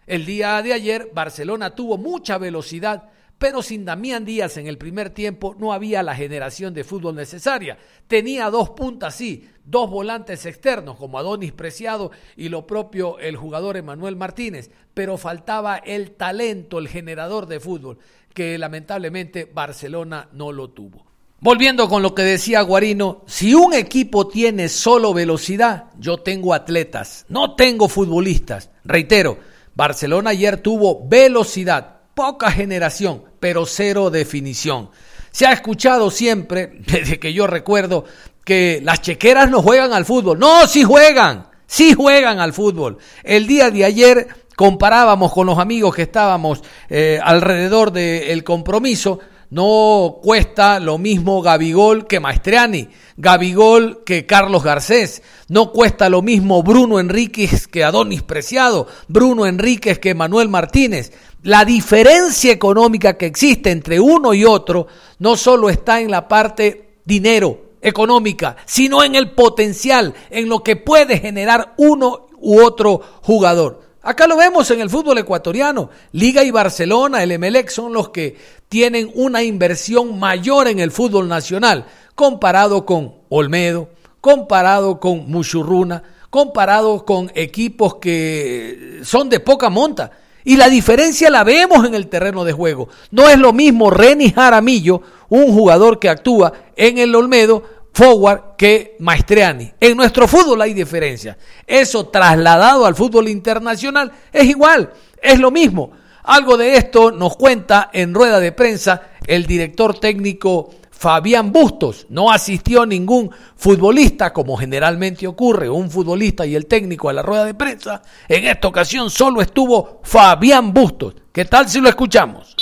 El 0.08 0.26
día 0.26 0.62
de 0.62 0.74
ayer 0.74 1.12
Barcelona 1.14 1.76
tuvo 1.76 1.98
mucha 1.98 2.38
velocidad, 2.38 3.10
pero 3.38 3.62
sin 3.62 3.86
Damián 3.86 4.26
Díaz 4.26 4.58
en 4.58 4.68
el 4.68 4.78
primer 4.78 5.10
tiempo 5.10 5.56
no 5.60 5.74
había 5.74 6.02
la 6.02 6.16
generación 6.16 6.74
de 6.74 6.84
fútbol 6.84 7.16
necesaria. 7.16 7.78
Tenía 8.08 8.50
dos 8.50 8.72
puntas, 8.72 9.16
sí, 9.16 9.50
dos 9.66 9.90
volantes 9.90 10.46
externos 10.46 10.98
como 10.98 11.20
Adonis 11.20 11.52
Preciado 11.52 12.12
y 12.36 12.50
lo 12.50 12.66
propio 12.66 13.20
el 13.20 13.36
jugador 13.36 13.78
Emanuel 13.78 14.16
Martínez, 14.16 14.72
pero 14.94 15.18
faltaba 15.18 15.78
el 15.78 16.12
talento, 16.12 16.80
el 16.80 16.88
generador 16.88 17.48
de 17.48 17.60
fútbol 17.60 18.00
que 18.34 18.58
lamentablemente 18.58 19.46
Barcelona 19.46 20.30
no 20.34 20.52
lo 20.52 20.70
tuvo. 20.70 21.06
Volviendo 21.40 21.90
con 21.90 22.02
lo 22.02 22.16
que 22.16 22.22
decía 22.22 22.62
Guarino, 22.62 23.24
si 23.28 23.54
un 23.54 23.74
equipo 23.74 24.30
tiene 24.30 24.70
solo 24.70 25.14
velocidad, 25.14 25.88
yo 26.00 26.20
tengo 26.20 26.54
atletas, 26.54 27.26
no 27.28 27.56
tengo 27.56 27.90
futbolistas. 27.90 28.70
Reitero, 28.86 29.40
Barcelona 29.76 30.30
ayer 30.30 30.58
tuvo 30.58 31.06
velocidad, 31.06 31.98
poca 32.16 32.50
generación, 32.50 33.24
pero 33.42 33.66
cero 33.66 34.10
definición. 34.10 34.90
Se 35.32 35.46
ha 35.46 35.52
escuchado 35.52 36.12
siempre, 36.12 36.80
desde 36.88 37.20
que 37.20 37.34
yo 37.34 37.46
recuerdo, 37.46 38.06
que 38.46 38.80
las 38.82 39.02
chequeras 39.02 39.50
no 39.50 39.62
juegan 39.62 39.92
al 39.92 40.06
fútbol. 40.06 40.40
No, 40.40 40.66
sí 40.68 40.84
juegan, 40.84 41.48
sí 41.66 41.94
juegan 41.94 42.40
al 42.40 42.54
fútbol. 42.54 43.00
El 43.24 43.48
día 43.48 43.70
de 43.70 43.84
ayer 43.84 44.28
comparábamos 44.56 45.32
con 45.32 45.48
los 45.48 45.60
amigos 45.60 45.96
que 45.96 46.04
estábamos 46.04 46.64
eh, 46.90 47.20
alrededor 47.24 47.92
del 47.92 48.44
compromiso, 48.44 49.20
no 49.50 50.18
cuesta 50.24 50.80
lo 50.80 50.98
mismo 50.98 51.42
Gabigol 51.42 52.08
que 52.08 52.20
Maestriani, 52.20 52.90
Gabigol 53.18 54.04
que 54.04 54.26
Carlos 54.26 54.64
Garcés, 54.64 55.22
no 55.48 55.72
cuesta 55.72 56.10
lo 56.10 56.24
mismo 56.24 56.64
Bruno 56.64 57.00
Enríquez 57.00 57.68
que 57.68 57.84
Adonis 57.84 58.24
Preciado, 58.24 58.88
Bruno 59.08 59.46
Enríquez 59.46 60.00
que 60.00 60.16
Manuel 60.16 60.50
Martínez. 60.50 61.12
La 61.44 61.66
diferencia 61.66 62.52
económica 62.52 63.18
que 63.18 63.28
existe 63.28 63.70
entre 63.70 64.00
uno 64.00 64.34
y 64.34 64.44
otro 64.44 64.88
no 65.20 65.36
solo 65.38 65.70
está 65.70 66.02
en 66.02 66.10
la 66.10 66.28
parte 66.28 66.96
dinero, 67.06 67.74
económica, 67.84 68.56
sino 68.66 69.04
en 69.04 69.16
el 69.16 69.32
potencial, 69.32 70.16
en 70.30 70.50
lo 70.50 70.64
que 70.64 70.78
puede 70.78 71.20
generar 71.20 71.74
uno 71.78 72.28
u 72.40 72.60
otro 72.62 73.02
jugador. 73.22 73.83
Acá 74.06 74.28
lo 74.28 74.36
vemos 74.36 74.70
en 74.70 74.82
el 74.82 74.90
fútbol 74.90 75.18
ecuatoriano. 75.18 75.90
Liga 76.12 76.44
y 76.44 76.52
Barcelona, 76.52 77.24
el 77.24 77.32
Emelec 77.32 77.70
son 77.70 77.94
los 77.94 78.10
que 78.10 78.36
tienen 78.68 79.10
una 79.16 79.44
inversión 79.44 80.20
mayor 80.20 80.68
en 80.68 80.80
el 80.80 80.92
fútbol 80.92 81.30
nacional, 81.30 81.86
comparado 82.14 82.86
con 82.86 83.14
Olmedo, 83.30 83.90
comparado 84.20 85.00
con 85.00 85.32
Muchurruna, 85.32 86.04
comparado 86.30 87.06
con 87.06 87.32
equipos 87.34 87.96
que 87.96 89.00
son 89.04 89.30
de 89.30 89.40
poca 89.40 89.70
monta. 89.70 90.12
Y 90.44 90.58
la 90.58 90.68
diferencia 90.68 91.30
la 91.30 91.46
vemos 91.46 91.86
en 91.86 91.96
el 91.96 92.08
terreno 92.08 92.44
de 92.44 92.52
juego. 92.52 92.90
No 93.12 93.30
es 93.30 93.38
lo 93.38 93.54
mismo 93.54 93.90
Reni 93.90 94.32
Jaramillo, 94.32 95.02
un 95.30 95.54
jugador 95.54 96.00
que 96.00 96.10
actúa 96.10 96.52
en 96.76 96.98
el 96.98 97.16
Olmedo, 97.16 97.64
forward 97.94 98.56
que 98.58 98.96
Maestriani. 99.00 99.72
En 99.80 99.96
nuestro 99.96 100.28
fútbol 100.28 100.62
hay 100.62 100.74
diferencia. 100.74 101.38
Eso 101.66 102.08
trasladado 102.08 102.86
al 102.86 102.96
fútbol 102.96 103.30
internacional 103.30 104.12
es 104.32 104.46
igual, 104.46 104.92
es 105.22 105.40
lo 105.40 105.52
mismo. 105.52 105.92
Algo 106.24 106.58
de 106.58 106.76
esto 106.76 107.12
nos 107.12 107.36
cuenta 107.36 107.90
en 107.94 108.14
rueda 108.14 108.40
de 108.40 108.54
prensa 108.54 109.10
el 109.28 109.46
director 109.46 110.00
técnico 110.00 110.74
Fabián 110.90 111.52
Bustos. 111.52 112.06
No 112.10 112.32
asistió 112.32 112.86
ningún 112.86 113.30
futbolista, 113.58 114.32
como 114.32 114.56
generalmente 114.56 115.28
ocurre, 115.28 115.70
un 115.70 115.92
futbolista 115.92 116.46
y 116.46 116.56
el 116.56 116.66
técnico 116.66 117.10
a 117.10 117.14
la 117.14 117.22
rueda 117.22 117.44
de 117.44 117.54
prensa. 117.54 118.02
En 118.30 118.46
esta 118.46 118.70
ocasión 118.70 119.10
solo 119.10 119.42
estuvo 119.42 120.00
Fabián 120.04 120.74
Bustos. 120.74 121.16
¿Qué 121.34 121.44
tal 121.44 121.68
si 121.68 121.82
lo 121.82 121.90
escuchamos? 121.90 122.53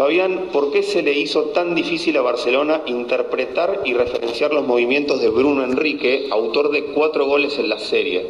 Fabián, 0.00 0.48
¿por 0.50 0.70
qué 0.70 0.82
se 0.82 1.02
le 1.02 1.12
hizo 1.12 1.50
tan 1.50 1.74
difícil 1.74 2.16
a 2.16 2.22
Barcelona 2.22 2.84
interpretar 2.86 3.82
y 3.84 3.92
referenciar 3.92 4.50
los 4.50 4.66
movimientos 4.66 5.20
de 5.20 5.28
Bruno 5.28 5.62
Enrique, 5.62 6.28
autor 6.30 6.70
de 6.70 6.84
cuatro 6.94 7.26
goles 7.26 7.58
en 7.58 7.68
la 7.68 7.78
serie? 7.78 8.26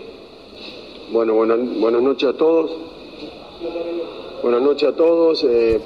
Bueno, 1.12 1.34
buenas, 1.34 2.02
noches 2.02 2.28
a 2.28 2.32
todos. 2.32 2.72
Buenas 4.42 4.62
noches 4.62 4.88
a 4.88 4.96
todos. 4.96 5.46
Eh, 5.48 5.80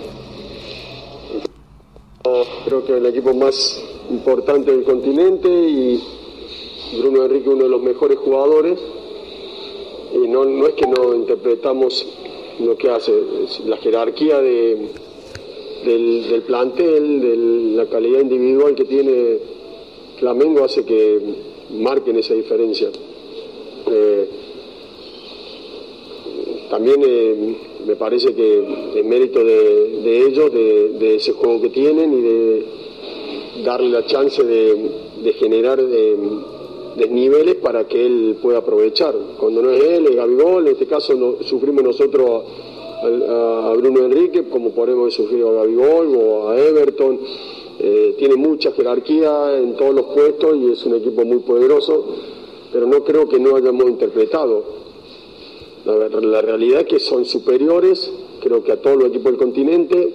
creo 2.65 2.87
que 2.87 2.97
el 2.97 3.05
equipo 3.05 3.35
más 3.35 3.85
importante 4.09 4.71
del 4.71 4.85
continente 4.85 5.51
y 5.51 6.03
Bruno 6.99 7.27
Enrique 7.27 7.51
uno 7.51 7.65
de 7.65 7.69
los 7.69 7.83
mejores 7.83 8.17
jugadores. 8.21 8.81
Y 10.15 10.29
no, 10.29 10.47
no 10.47 10.67
es 10.67 10.73
que 10.73 10.87
no 10.87 11.15
interpretamos 11.15 12.07
lo 12.59 12.75
que 12.75 12.89
hace, 12.89 13.13
la 13.67 13.77
jerarquía 13.77 14.39
de, 14.39 14.89
del, 15.85 16.43
plantel, 16.47 17.21
de 17.21 17.37
la 17.77 17.87
calidad 17.87 18.21
individual 18.21 18.75
que 18.75 18.85
tiene 18.85 19.39
Flamengo 20.19 20.65
hace 20.65 20.85
que 20.85 21.19
marquen 21.71 22.17
esa 22.17 22.35
diferencia. 22.35 22.91
Eh, 23.87 24.29
también 26.71 27.01
eh, 27.07 27.57
me 27.87 27.97
parece 27.97 28.35
que 28.35 28.65
es 28.97 29.05
mérito 29.05 29.45
de, 29.45 30.27
ellos, 30.27 30.53
de, 30.53 31.15
ese 31.17 31.33
juego 31.33 31.61
que 31.61 31.71
tienen 31.71 32.13
y 32.19 32.23
de 32.23 32.65
darle 33.65 33.91
la 33.91 34.05
chance 34.07 34.43
de, 34.43 35.33
generar 35.39 35.81
eh, 35.81 36.17
desniveles 36.97 37.57
para 37.57 37.87
que 37.87 38.05
él 38.05 38.37
pueda 38.43 38.59
aprovechar. 38.59 39.15
Cuando 39.39 39.63
no 39.63 39.71
es 39.71 39.83
él, 39.83 40.07
es 40.07 40.17
Gabigol, 40.17 40.67
en 40.67 40.73
este 40.73 40.87
caso 40.87 41.15
no, 41.15 41.37
sufrimos 41.43 41.83
nosotros 41.83 42.43
a, 43.05 43.75
Bruno 43.77 44.01
Enrique, 44.01 44.45
como 44.49 44.71
podemos 44.71 45.13
sufrido 45.15 45.51
a 45.51 45.63
Gabigol 45.63 46.17
o 46.17 46.49
a 46.49 46.59
Everton. 46.59 47.19
eh, 47.81 48.15
tiene 48.19 48.37
mucha 48.37 48.71
jerarquía 48.73 49.59
en 49.59 49.75
todos 49.75 49.95
los 49.95 50.07
puestos 50.07 50.57
y 50.57 50.71
es 50.73 50.85
un 50.87 50.95
equipo 50.95 51.25
muy 51.25 51.39
poderoso, 51.39 52.07
pero 52.73 52.87
no 52.87 53.03
creo 53.03 53.29
que 53.29 53.39
no 53.39 53.57
hayamos 53.57 53.89
interpretado. 53.89 54.85
La, 55.85 56.41
realidad 56.41 56.83
es 56.83 56.87
que 56.87 57.01
son 57.01 57.25
superiores, 57.27 58.11
creo 58.41 58.63
que 58.63 58.73
a 58.73 58.81
todos 58.81 58.97
los 58.97 59.09
equipos 59.09 59.33
del 59.33 59.37
continente, 59.37 60.15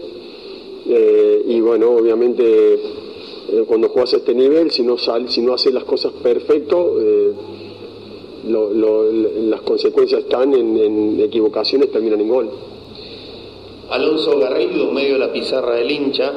eh, 0.87 1.43
y 1.47 1.59
bueno, 1.59 1.91
obviamente 1.91 2.73
eh, 2.73 3.63
cuando 3.67 3.89
juegas 3.89 4.13
a 4.13 4.17
este 4.17 4.33
nivel, 4.33 4.71
si 4.71 4.81
no, 4.81 4.97
sal, 4.97 5.29
si 5.29 5.41
no 5.41 5.53
haces 5.53 5.73
las 5.73 5.83
cosas 5.83 6.13
perfecto, 6.23 6.95
las 8.47 9.61
consecuencias 9.61 10.21
están 10.21 10.53
en, 10.55 10.75
en 10.77 11.19
equivocaciones, 11.19 11.91
terminan 11.91 12.21
en 12.21 12.29
gol. 12.29 12.49
Alonso 13.89 14.37
Garrido, 14.37 14.91
medio 14.91 15.13
de 15.13 15.19
la 15.19 15.33
pizarra 15.33 15.75
del 15.75 15.89
hincha. 15.89 16.31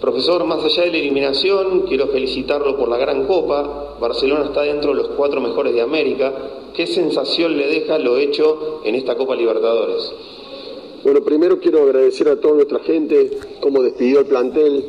Profesor, 0.00 0.44
más 0.44 0.62
allá 0.64 0.84
de 0.84 0.92
la 0.92 0.98
eliminación, 0.98 1.82
quiero 1.88 2.06
felicitarlo 2.08 2.76
por 2.76 2.88
la 2.88 2.96
gran 2.96 3.26
copa. 3.26 3.96
Barcelona 4.00 4.44
está 4.44 4.62
dentro 4.62 4.90
de 4.92 4.98
los 4.98 5.08
cuatro 5.08 5.40
mejores 5.40 5.74
de 5.74 5.80
América. 5.80 6.32
¿Qué 6.74 6.86
sensación 6.86 7.56
le 7.56 7.66
deja 7.66 7.98
lo 7.98 8.16
hecho 8.16 8.82
en 8.84 8.94
esta 8.94 9.16
Copa 9.16 9.34
Libertadores? 9.34 10.12
Bueno, 11.02 11.22
primero 11.22 11.58
quiero 11.58 11.82
agradecer 11.82 12.28
a 12.28 12.40
toda 12.40 12.54
nuestra 12.54 12.78
gente, 12.80 13.30
cómo 13.60 13.82
despidió 13.82 14.20
el 14.20 14.26
plantel. 14.26 14.84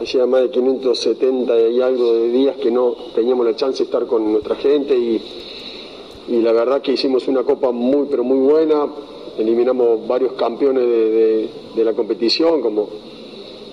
Hacía 0.00 0.26
más 0.26 0.42
de 0.42 0.50
570 0.50 1.68
y 1.68 1.80
algo 1.80 2.12
de 2.12 2.28
días 2.28 2.56
que 2.56 2.70
no 2.70 2.94
teníamos 3.14 3.46
la 3.46 3.56
chance 3.56 3.78
de 3.78 3.84
estar 3.84 4.06
con 4.06 4.30
nuestra 4.30 4.56
gente 4.56 4.96
y 4.96 5.20
la 6.28 6.52
verdad 6.52 6.82
que 6.82 6.92
hicimos 6.92 7.26
una 7.28 7.42
copa 7.42 7.72
muy, 7.72 8.06
pero 8.10 8.22
muy 8.22 8.38
buena. 8.38 8.86
Eliminamos 9.38 10.06
varios 10.06 10.32
campeones 10.34 10.84
de, 10.86 11.48
de, 11.74 11.84
la 11.84 11.92
competición, 11.92 12.60
como 12.60 12.88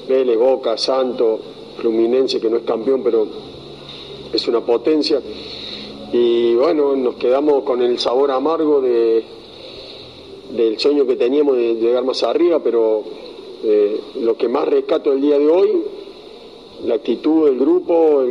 Vélez, 0.09 0.37
Boca, 0.37 0.77
Santo, 0.77 1.39
Fluminense, 1.77 2.39
que 2.39 2.49
no 2.49 2.57
es 2.57 2.63
campeón, 2.63 3.01
pero 3.03 3.27
es 4.33 4.47
una 4.47 4.61
potencia. 4.61 5.21
Y 6.11 6.55
bueno, 6.55 6.95
nos 6.95 7.15
quedamos 7.15 7.63
con 7.63 7.81
el 7.81 7.99
sabor 7.99 8.31
amargo 8.31 8.81
de, 8.81 9.23
del 10.55 10.79
sueño 10.79 11.05
que 11.05 11.15
teníamos 11.15 11.55
de 11.57 11.75
llegar 11.75 12.03
más 12.03 12.23
arriba, 12.23 12.59
pero 12.63 13.03
eh, 13.63 13.99
lo 14.21 14.35
que 14.35 14.47
más 14.47 14.67
rescato 14.67 15.13
el 15.13 15.21
día 15.21 15.37
de 15.37 15.47
hoy, 15.47 15.69
la 16.85 16.95
actitud 16.95 17.45
del 17.45 17.59
grupo, 17.59 18.23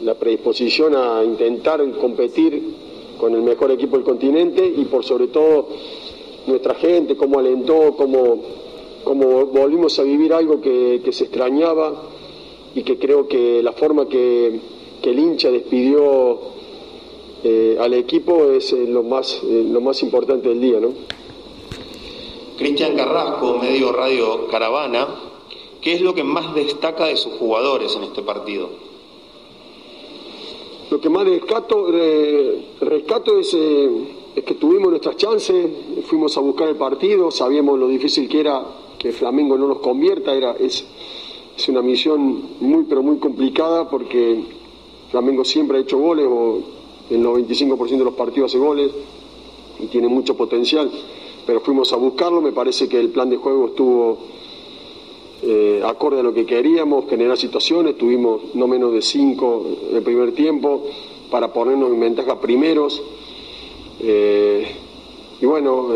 la 0.00 0.14
predisposición 0.14 0.96
a 0.96 1.22
intentar 1.22 1.86
competir 1.98 2.62
con 3.18 3.34
el 3.34 3.42
mejor 3.42 3.70
equipo 3.70 3.96
del 3.96 4.04
continente 4.04 4.66
y 4.66 4.84
por 4.86 5.04
sobre 5.04 5.28
todo 5.28 5.68
nuestra 6.46 6.74
gente, 6.74 7.16
cómo 7.16 7.38
alentó, 7.38 7.94
cómo, 7.96 8.42
cómo 9.02 9.46
volvimos 9.46 9.98
a 9.98 10.02
vivir 10.02 10.32
algo 10.32 10.60
que, 10.60 11.00
que, 11.04 11.12
se 11.12 11.24
extrañaba 11.24 12.02
y 12.74 12.82
que 12.82 12.98
creo 12.98 13.28
que 13.28 13.62
la 13.62 13.72
forma 13.72 14.08
que, 14.08 14.60
que 15.02 15.10
el 15.10 15.18
hincha 15.18 15.50
despidió 15.50 16.54
eh, 17.46 17.76
al 17.78 17.92
equipo 17.92 18.50
es 18.52 18.72
eh, 18.72 18.86
lo, 18.88 19.02
más, 19.02 19.42
eh, 19.44 19.66
lo 19.70 19.82
más 19.82 20.02
importante 20.02 20.48
del 20.48 20.62
día. 20.62 20.80
¿no? 20.80 20.92
Cristian 22.56 22.96
Carrasco, 22.96 23.58
medio 23.58 23.92
Radio 23.92 24.46
Caravana, 24.48 25.06
¿qué 25.82 25.92
es 25.92 26.00
lo 26.00 26.14
que 26.14 26.24
más 26.24 26.54
destaca 26.54 27.04
de 27.04 27.16
sus 27.16 27.34
jugadores 27.34 27.94
en 27.96 28.04
este 28.04 28.22
partido? 28.22 28.70
Lo 30.90 31.00
que 31.00 31.10
más 31.10 31.26
rescato, 31.26 31.88
rescato 32.80 33.38
es, 33.38 33.54
es 34.34 34.44
que 34.44 34.54
tuvimos 34.54 34.90
nuestras 34.90 35.16
chances, 35.16 35.70
fuimos 36.06 36.36
a 36.36 36.40
buscar 36.40 36.68
el 36.68 36.76
partido, 36.76 37.30
sabíamos 37.30 37.78
lo 37.78 37.86
difícil 37.88 38.28
que 38.28 38.40
era 38.40 38.62
que 38.98 39.12
Flamengo 39.12 39.56
no 39.56 39.68
nos 39.68 39.78
convierta, 39.78 40.34
era, 40.34 40.52
es, 40.52 40.84
es 41.56 41.68
una 41.68 41.82
misión 41.82 42.42
muy 42.60 42.84
pero 42.84 43.02
muy 43.02 43.18
complicada 43.18 43.88
porque 43.88 44.42
Flamengo 45.10 45.44
siempre 45.44 45.78
ha 45.78 45.80
hecho 45.82 45.98
goles 45.98 46.26
o 46.28 46.58
el 47.10 47.22
95% 47.22 47.98
de 47.98 48.04
los 48.04 48.14
partidos 48.14 48.50
hace 48.50 48.58
goles 48.58 48.90
y 49.78 49.86
tiene 49.86 50.08
mucho 50.08 50.36
potencial, 50.36 50.90
pero 51.46 51.60
fuimos 51.60 51.92
a 51.92 51.96
buscarlo, 51.96 52.40
me 52.40 52.52
parece 52.52 52.88
que 52.88 52.98
el 52.98 53.10
plan 53.10 53.30
de 53.30 53.36
juego 53.36 53.66
estuvo 53.66 54.18
eh, 55.42 55.82
acorde 55.84 56.20
a 56.20 56.22
lo 56.22 56.32
que 56.32 56.46
queríamos, 56.46 57.08
generar 57.08 57.36
situaciones, 57.36 57.98
tuvimos 57.98 58.54
no 58.54 58.66
menos 58.66 58.92
de 58.92 59.02
cinco 59.02 59.64
en 59.90 59.96
el 59.96 60.02
primer 60.02 60.32
tiempo 60.32 60.84
para 61.30 61.52
ponernos 61.52 61.90
en 61.92 62.00
ventaja 62.00 62.40
primeros. 62.40 63.02
Eh, 64.00 64.66
y 65.40 65.46
bueno, 65.46 65.88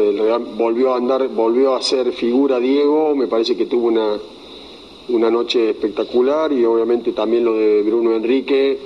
volvió 0.57 0.93
a 0.93 0.97
andar, 0.97 1.29
volvió 1.29 1.75
a 1.75 1.83
ser 1.83 2.13
figura 2.13 2.59
Diego, 2.59 3.15
me 3.15 3.29
parece 3.29 3.57
que 3.57 3.67
tuvo 3.67 3.87
una, 3.87 4.19
una 5.09 5.31
noche 5.31 5.71
espectacular 5.71 6.53
y 6.53 6.65
obviamente 6.65 7.13
también 7.13 7.45
lo 7.45 7.55
de 7.55 7.83
Bruno 7.83 8.15
Enrique 8.15 8.79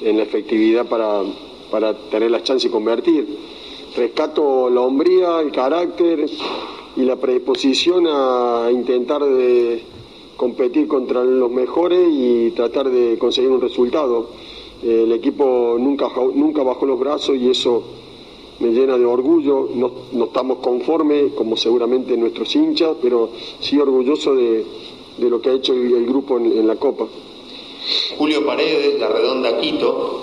en 0.00 0.16
la 0.16 0.22
efectividad 0.22 0.86
para, 0.86 1.22
para 1.70 1.94
tener 1.94 2.30
las 2.30 2.42
chances 2.42 2.70
de 2.70 2.72
convertir. 2.72 3.38
Rescato 3.96 4.70
la 4.70 4.80
hombría, 4.80 5.40
el 5.40 5.52
carácter 5.52 6.26
y 6.96 7.02
la 7.02 7.16
predisposición 7.16 8.06
a 8.08 8.68
intentar 8.72 9.22
de 9.22 9.82
competir 10.36 10.88
contra 10.88 11.22
los 11.22 11.50
mejores 11.50 12.08
y 12.10 12.50
tratar 12.52 12.88
de 12.88 13.18
conseguir 13.18 13.50
un 13.50 13.60
resultado. 13.60 14.30
El 14.82 15.12
equipo 15.12 15.76
nunca, 15.78 16.08
nunca 16.34 16.62
bajó 16.62 16.86
los 16.86 16.98
brazos 16.98 17.36
y 17.36 17.50
eso 17.50 17.99
me 18.60 18.70
llena 18.70 18.96
de 18.96 19.04
orgullo. 19.04 19.68
No, 19.74 19.90
no 20.12 20.24
estamos 20.26 20.58
conformes, 20.58 21.32
como 21.34 21.56
seguramente 21.56 22.16
nuestros 22.16 22.54
hinchas, 22.54 22.96
pero 23.02 23.30
sí 23.60 23.78
orgulloso 23.78 24.34
de, 24.34 24.64
de 25.18 25.30
lo 25.30 25.40
que 25.40 25.50
ha 25.50 25.54
hecho 25.54 25.72
el, 25.72 25.92
el 25.92 26.06
grupo 26.06 26.38
en, 26.38 26.46
en 26.46 26.66
la 26.66 26.76
Copa. 26.76 27.06
Julio 28.18 28.44
Paredes, 28.44 29.00
La 29.00 29.08
Redonda 29.08 29.58
Quito, 29.58 30.22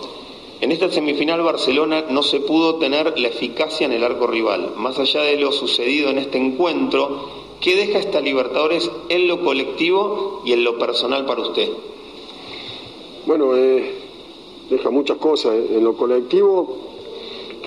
en 0.59 0.71
esta 0.71 0.89
semifinal 0.89 1.41
Barcelona 1.41 2.05
no 2.09 2.23
se 2.23 2.39
pudo 2.39 2.75
tener 2.75 3.19
la 3.19 3.27
eficacia 3.27 3.85
en 3.85 3.93
el 3.93 4.03
arco 4.03 4.25
rival. 4.25 4.73
Más 4.77 4.97
allá 4.97 5.21
de 5.21 5.37
lo 5.37 5.51
sucedido 5.51 6.09
en 6.09 6.17
este 6.17 6.37
encuentro, 6.37 7.29
¿qué 7.61 7.75
deja 7.75 7.99
esta 7.99 8.21
Libertadores 8.21 8.89
en 9.09 9.27
lo 9.27 9.43
colectivo 9.43 10.41
y 10.45 10.53
en 10.53 10.63
lo 10.63 10.79
personal 10.79 11.25
para 11.25 11.41
usted? 11.41 11.69
Bueno, 13.27 13.55
eh, 13.55 13.91
deja 14.69 14.89
muchas 14.89 15.17
cosas. 15.17 15.53
En 15.69 15.83
lo 15.83 15.95
colectivo, 15.95 16.77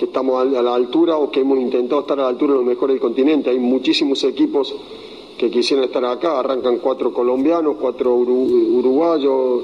que 0.01 0.05
estamos 0.05 0.41
a 0.41 0.63
la 0.63 0.73
altura 0.73 1.15
o 1.17 1.29
que 1.29 1.41
hemos 1.41 1.59
intentado 1.59 2.01
estar 2.01 2.19
a 2.19 2.23
la 2.23 2.29
altura 2.29 2.53
de 2.53 2.57
los 2.57 2.67
mejores 2.67 2.95
del 2.95 3.01
continente. 3.01 3.51
Hay 3.51 3.59
muchísimos 3.59 4.23
equipos 4.23 4.73
que 5.37 5.51
quisieran 5.51 5.85
estar 5.85 6.03
acá. 6.03 6.39
Arrancan 6.39 6.79
cuatro 6.79 7.13
colombianos, 7.13 7.75
cuatro 7.79 8.15
uruguayos 8.15 9.63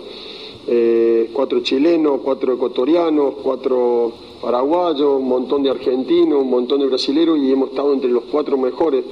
eh, 0.68 1.32
cuatro 1.34 1.62
chilenos, 1.62 2.20
cuatro 2.24 2.54
ecuatorianos, 2.54 3.36
cuatro 3.42 4.12
paraguayos, 4.40 5.20
un 5.20 5.28
montón 5.28 5.64
de 5.64 5.72
argentinos, 5.72 6.42
un 6.42 6.52
montón 6.52 6.82
de 6.82 6.86
brasileños 6.86 7.40
y 7.40 7.52
hemos 7.52 7.70
estado 7.70 7.94
entre 7.94 8.12
los 8.12 8.26
cuatro 8.26 8.60
mejores. 8.60 9.04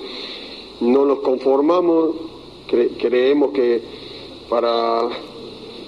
No 0.82 1.06
nos 1.06 1.22
conformamos, 1.22 2.18
cre 2.68 2.90
creemos 3.00 3.50
que 3.50 3.82
para 4.48 5.10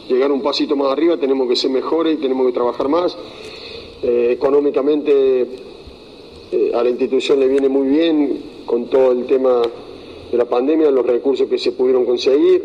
llegar 0.09 0.31
un 0.31 0.41
pasito 0.41 0.75
más 0.75 0.91
arriba 0.91 1.17
tenemos 1.17 1.47
que 1.47 1.55
ser 1.55 1.69
mejores 1.69 2.15
y 2.15 2.21
tenemos 2.21 2.47
que 2.47 2.53
trabajar 2.53 2.89
más. 2.89 3.15
Eh, 4.03 4.29
económicamente 4.31 5.41
eh, 6.51 6.71
a 6.73 6.83
la 6.83 6.89
institución 6.89 7.39
le 7.39 7.47
viene 7.47 7.67
muy 7.67 7.87
bien 7.87 8.41
con 8.65 8.85
todo 8.89 9.11
el 9.11 9.25
tema 9.25 9.63
de 10.31 10.37
la 10.37 10.45
pandemia, 10.45 10.91
los 10.91 11.05
recursos 11.05 11.47
que 11.49 11.57
se 11.57 11.71
pudieron 11.71 12.05
conseguir, 12.05 12.63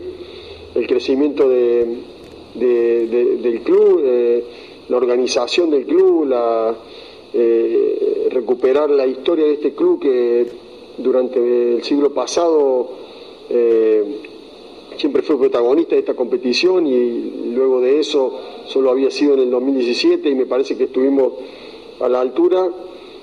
el 0.74 0.86
crecimiento 0.86 1.48
de, 1.48 1.86
de, 2.54 3.06
de, 3.06 3.36
del 3.36 3.60
club, 3.62 4.02
eh, 4.04 4.44
la 4.88 4.96
organización 4.96 5.70
del 5.70 5.86
club, 5.86 6.28
recuperar 8.30 8.90
la 8.90 9.06
historia 9.06 9.46
de 9.46 9.54
este 9.54 9.72
club 9.72 10.00
que 10.00 10.46
durante 10.98 11.76
el 11.76 11.82
siglo 11.82 12.12
pasado 12.12 12.90
siempre 14.96 15.22
fue 15.22 15.38
protagonista 15.38 15.94
de 15.94 16.00
esta 16.00 16.14
competición 16.14 16.86
y 16.86 17.52
luego 17.54 17.80
de 17.80 18.00
eso 18.00 18.38
solo 18.66 18.90
había 18.90 19.10
sido 19.10 19.34
en 19.34 19.40
el 19.40 19.50
2017 19.50 20.28
y 20.28 20.34
me 20.34 20.46
parece 20.46 20.76
que 20.76 20.84
estuvimos 20.84 21.32
a 22.00 22.08
la 22.08 22.20
altura. 22.20 22.68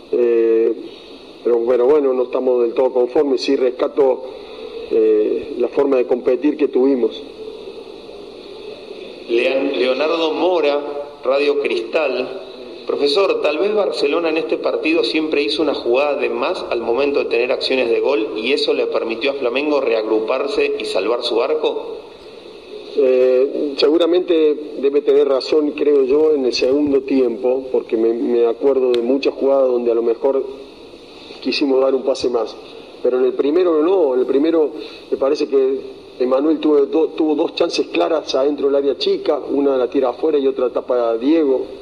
pero, 0.10 1.66
pero 1.68 1.86
bueno, 1.86 2.14
no 2.14 2.24
estamos 2.24 2.62
del 2.64 2.74
todo 2.74 2.92
conformes, 2.92 3.42
sí 3.42 3.56
rescato 3.56 4.24
la 5.58 5.68
forma 5.68 5.98
de 5.98 6.06
competir 6.06 6.58
que 6.58 6.68
tuvimos. 6.68 7.22
Leonardo 9.30 10.34
Mora, 10.34 10.82
Radio 11.24 11.62
Cristal. 11.62 12.39
Profesor, 12.90 13.42
tal 13.44 13.60
vez 13.60 13.76
Barcelona 13.76 14.30
en 14.30 14.38
este 14.38 14.58
partido 14.58 15.04
siempre 15.04 15.44
hizo 15.44 15.62
una 15.62 15.76
jugada 15.76 16.16
de 16.16 16.28
más 16.28 16.66
al 16.72 16.82
momento 16.82 17.20
de 17.20 17.26
tener 17.26 17.52
acciones 17.52 17.88
de 17.88 18.00
gol 18.00 18.30
y 18.36 18.52
eso 18.52 18.74
le 18.74 18.88
permitió 18.88 19.30
a 19.30 19.36
Flamengo 19.36 19.80
reagruparse 19.80 20.76
y 20.80 20.86
salvar 20.86 21.22
su 21.22 21.40
arco. 21.40 21.98
Eh, 22.98 23.76
seguramente 23.78 24.74
debe 24.82 25.02
tener 25.02 25.28
razón, 25.28 25.70
creo 25.74 26.04
yo, 26.06 26.34
en 26.34 26.46
el 26.46 26.54
segundo 26.54 27.02
tiempo, 27.02 27.68
porque 27.72 27.96
me, 27.96 28.48
acuerdo 28.48 28.92
de 28.92 29.04
muchas 29.04 29.36
jugadas 29.36 29.68
donde 29.68 29.92
a 29.92 29.94
lo 29.94 30.02
mejor 30.02 30.44
quisimos 31.42 31.82
dar 31.82 31.94
un 31.94 32.02
pase 32.02 32.28
más. 32.32 32.56
Pero 33.04 33.20
en 33.20 33.26
el 33.26 33.34
primero 33.34 33.84
no, 33.84 34.16
en 34.16 34.22
el 34.22 34.26
primero 34.26 34.72
me 35.12 35.18
parece 35.18 35.48
que 35.48 35.80
Emanuel 36.18 36.58
tuvo, 36.58 36.88
tuvo 37.10 37.36
dos 37.36 37.54
chances 37.54 37.86
claras 37.90 38.34
adentro 38.34 38.66
del 38.66 38.78
área 38.78 38.98
chica, 38.98 39.38
una 39.38 39.78
la 39.78 39.92
tira 39.92 40.10
afuera 40.10 40.40
y 40.40 40.48
otra 40.48 40.72
tapa 40.72 41.12
a 41.12 41.18
Diego. 41.20 41.79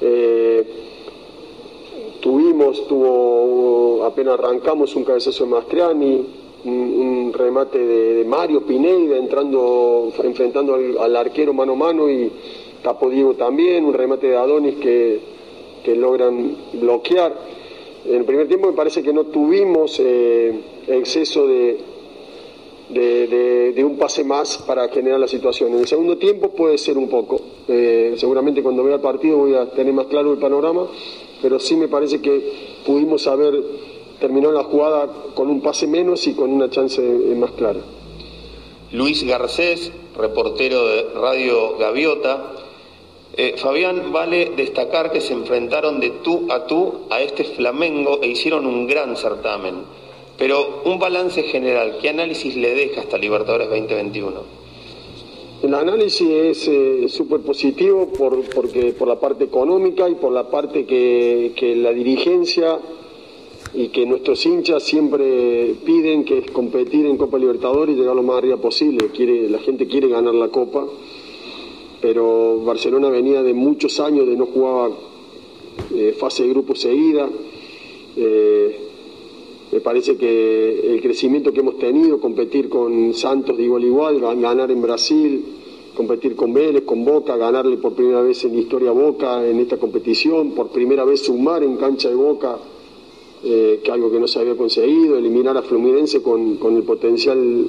Eh, 0.00 0.64
tuvimos, 2.20 2.86
tuvo, 2.86 4.04
apenas 4.04 4.38
arrancamos 4.38 4.94
un 4.96 5.04
cabezazo 5.04 5.44
de 5.44 5.50
Mastriani, 5.50 6.26
un, 6.64 7.32
remate 7.32 7.78
de, 7.78 8.24
Mario 8.24 8.66
Pineida 8.66 9.16
entrando, 9.16 10.12
enfrentando 10.22 10.74
al, 10.74 11.16
arquero 11.16 11.54
mano 11.54 11.72
a 11.72 11.76
mano 11.76 12.10
y 12.10 12.30
tapó 12.82 13.08
Diego 13.08 13.34
también, 13.34 13.84
un 13.84 13.94
remate 13.94 14.28
de 14.28 14.36
Adonis 14.36 14.76
que, 14.76 15.20
que 15.84 15.96
logran 15.96 16.56
bloquear. 16.74 17.34
En 18.06 18.16
el 18.16 18.24
primer 18.24 18.48
tiempo 18.48 18.68
me 18.68 18.76
parece 18.76 19.02
que 19.02 19.12
no 19.12 19.24
tuvimos 19.24 20.00
eh, 20.00 20.52
exceso 20.88 21.46
de, 21.46 21.78
de, 22.92 23.82
un 23.84 23.96
pase 23.96 24.24
más 24.24 24.58
para 24.58 24.88
generar 24.88 25.18
la 25.18 25.28
situación. 25.28 25.72
En 25.72 25.80
el 25.80 25.86
segundo 25.86 26.18
tiempo 26.18 26.50
puede 26.50 26.78
ser 26.78 26.98
un 26.98 27.08
poco. 27.08 27.40
Eh, 27.68 28.14
seguramente 28.16 28.62
cuando 28.62 28.84
vea 28.84 28.96
el 28.96 29.00
partido 29.00 29.38
voy 29.38 29.54
a 29.54 29.70
tener 29.70 29.92
más 29.92 30.06
claro 30.06 30.32
el 30.32 30.38
panorama, 30.38 30.86
pero 31.40 31.58
sí 31.58 31.76
me 31.76 31.88
parece 31.88 32.20
que 32.20 32.80
pudimos 32.84 33.26
haber 33.26 33.62
terminado 34.20 34.52
la 34.52 34.64
jugada 34.64 35.08
con 35.34 35.48
un 35.48 35.60
pase 35.60 35.86
menos 35.86 36.26
y 36.26 36.34
con 36.34 36.50
una 36.50 36.68
chance 36.68 37.00
más 37.36 37.52
clara. 37.52 37.80
Luis 38.92 39.24
Garcés, 39.24 39.92
reportero 40.16 40.86
de 40.86 41.04
Radio 41.14 41.78
Gaviota. 41.78 42.52
Eh, 43.36 43.54
Fabián, 43.56 44.12
vale 44.12 44.52
destacar 44.56 45.12
que 45.12 45.20
se 45.20 45.32
enfrentaron 45.32 46.00
de 46.00 46.10
tú 46.22 46.48
a 46.50 46.66
tú 46.66 47.06
a 47.08 47.20
este 47.20 47.44
Flamengo 47.44 48.18
e 48.20 48.28
hicieron 48.28 48.66
un 48.66 48.86
gran 48.86 49.16
certamen. 49.16 49.99
Pero 50.40 50.80
un 50.86 50.98
balance 50.98 51.42
general, 51.42 51.98
¿qué 52.00 52.08
análisis 52.08 52.56
le 52.56 52.74
deja 52.74 53.02
hasta 53.02 53.18
Libertadores 53.18 53.68
2021? 53.68 54.40
El 55.62 55.74
análisis 55.74 56.26
es 56.30 56.66
eh, 56.66 57.08
súper 57.08 57.40
positivo 57.40 58.06
por, 58.06 58.42
porque, 58.48 58.94
por 58.94 59.06
la 59.06 59.20
parte 59.20 59.44
económica 59.44 60.08
y 60.08 60.14
por 60.14 60.32
la 60.32 60.48
parte 60.48 60.86
que, 60.86 61.74
la 61.76 61.92
dirigencia 61.92 62.78
y 63.74 63.88
que 63.88 64.06
nuestros 64.06 64.46
hinchas 64.46 64.82
siempre 64.82 65.74
piden, 65.84 66.24
que 66.24 66.38
es 66.38 66.50
competir 66.52 67.04
en 67.04 67.18
Copa 67.18 67.38
Libertadores 67.38 67.94
y 67.94 67.98
llegar 67.98 68.16
lo 68.16 68.22
más 68.22 68.38
arriba 68.38 68.56
posible. 68.56 69.08
Quiere, 69.08 69.46
la 69.50 69.58
gente 69.58 69.86
quiere 69.88 70.08
ganar 70.08 70.34
la 70.34 70.48
Copa, 70.48 70.86
pero 72.00 72.60
Barcelona 72.64 73.10
venía 73.10 73.42
de 73.42 73.52
muchos 73.52 74.00
años 74.00 74.26
de 74.26 74.36
no 74.36 74.46
jugar 74.46 74.92
eh, 75.94 76.16
fase 76.18 76.44
de 76.44 76.48
grupo 76.48 76.74
seguida. 76.74 77.28
Eh, 78.16 78.89
me 79.72 79.80
parece 79.80 80.16
que 80.16 80.94
el 80.94 81.00
crecimiento 81.00 81.52
que 81.52 81.60
hemos 81.60 81.78
tenido, 81.78 82.20
competir 82.20 82.68
con 82.68 83.14
Santos 83.14 83.56
de 83.56 83.62
igual 83.62 83.84
igual, 83.84 84.20
ganar 84.20 84.70
en 84.70 84.82
Brasil, 84.82 85.44
competir 85.94 86.34
con 86.34 86.52
Vélez, 86.52 86.82
con 86.84 87.04
Boca, 87.04 87.36
ganarle 87.36 87.76
por 87.76 87.92
primera 87.92 88.20
vez 88.20 88.44
en 88.44 88.58
historia 88.58 88.90
Boca 88.90 89.46
en 89.46 89.60
esta 89.60 89.76
competición, 89.76 90.52
por 90.52 90.70
primera 90.70 91.04
vez 91.04 91.20
sumar 91.20 91.62
en 91.62 91.76
cancha 91.76 92.08
de 92.08 92.16
Boca, 92.16 92.58
eh, 93.44 93.80
que 93.84 93.92
algo 93.92 94.10
que 94.10 94.18
no 94.18 94.26
se 94.26 94.40
había 94.40 94.56
conseguido, 94.56 95.16
eliminar 95.16 95.56
a 95.56 95.62
Fluminense 95.62 96.20
con, 96.20 96.58
el 96.76 96.82
potencial 96.82 97.66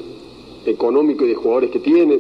económico 0.66 1.24
y 1.24 1.30
de 1.30 1.36
jugadores 1.36 1.70
que 1.70 1.80
tiene. 1.80 2.20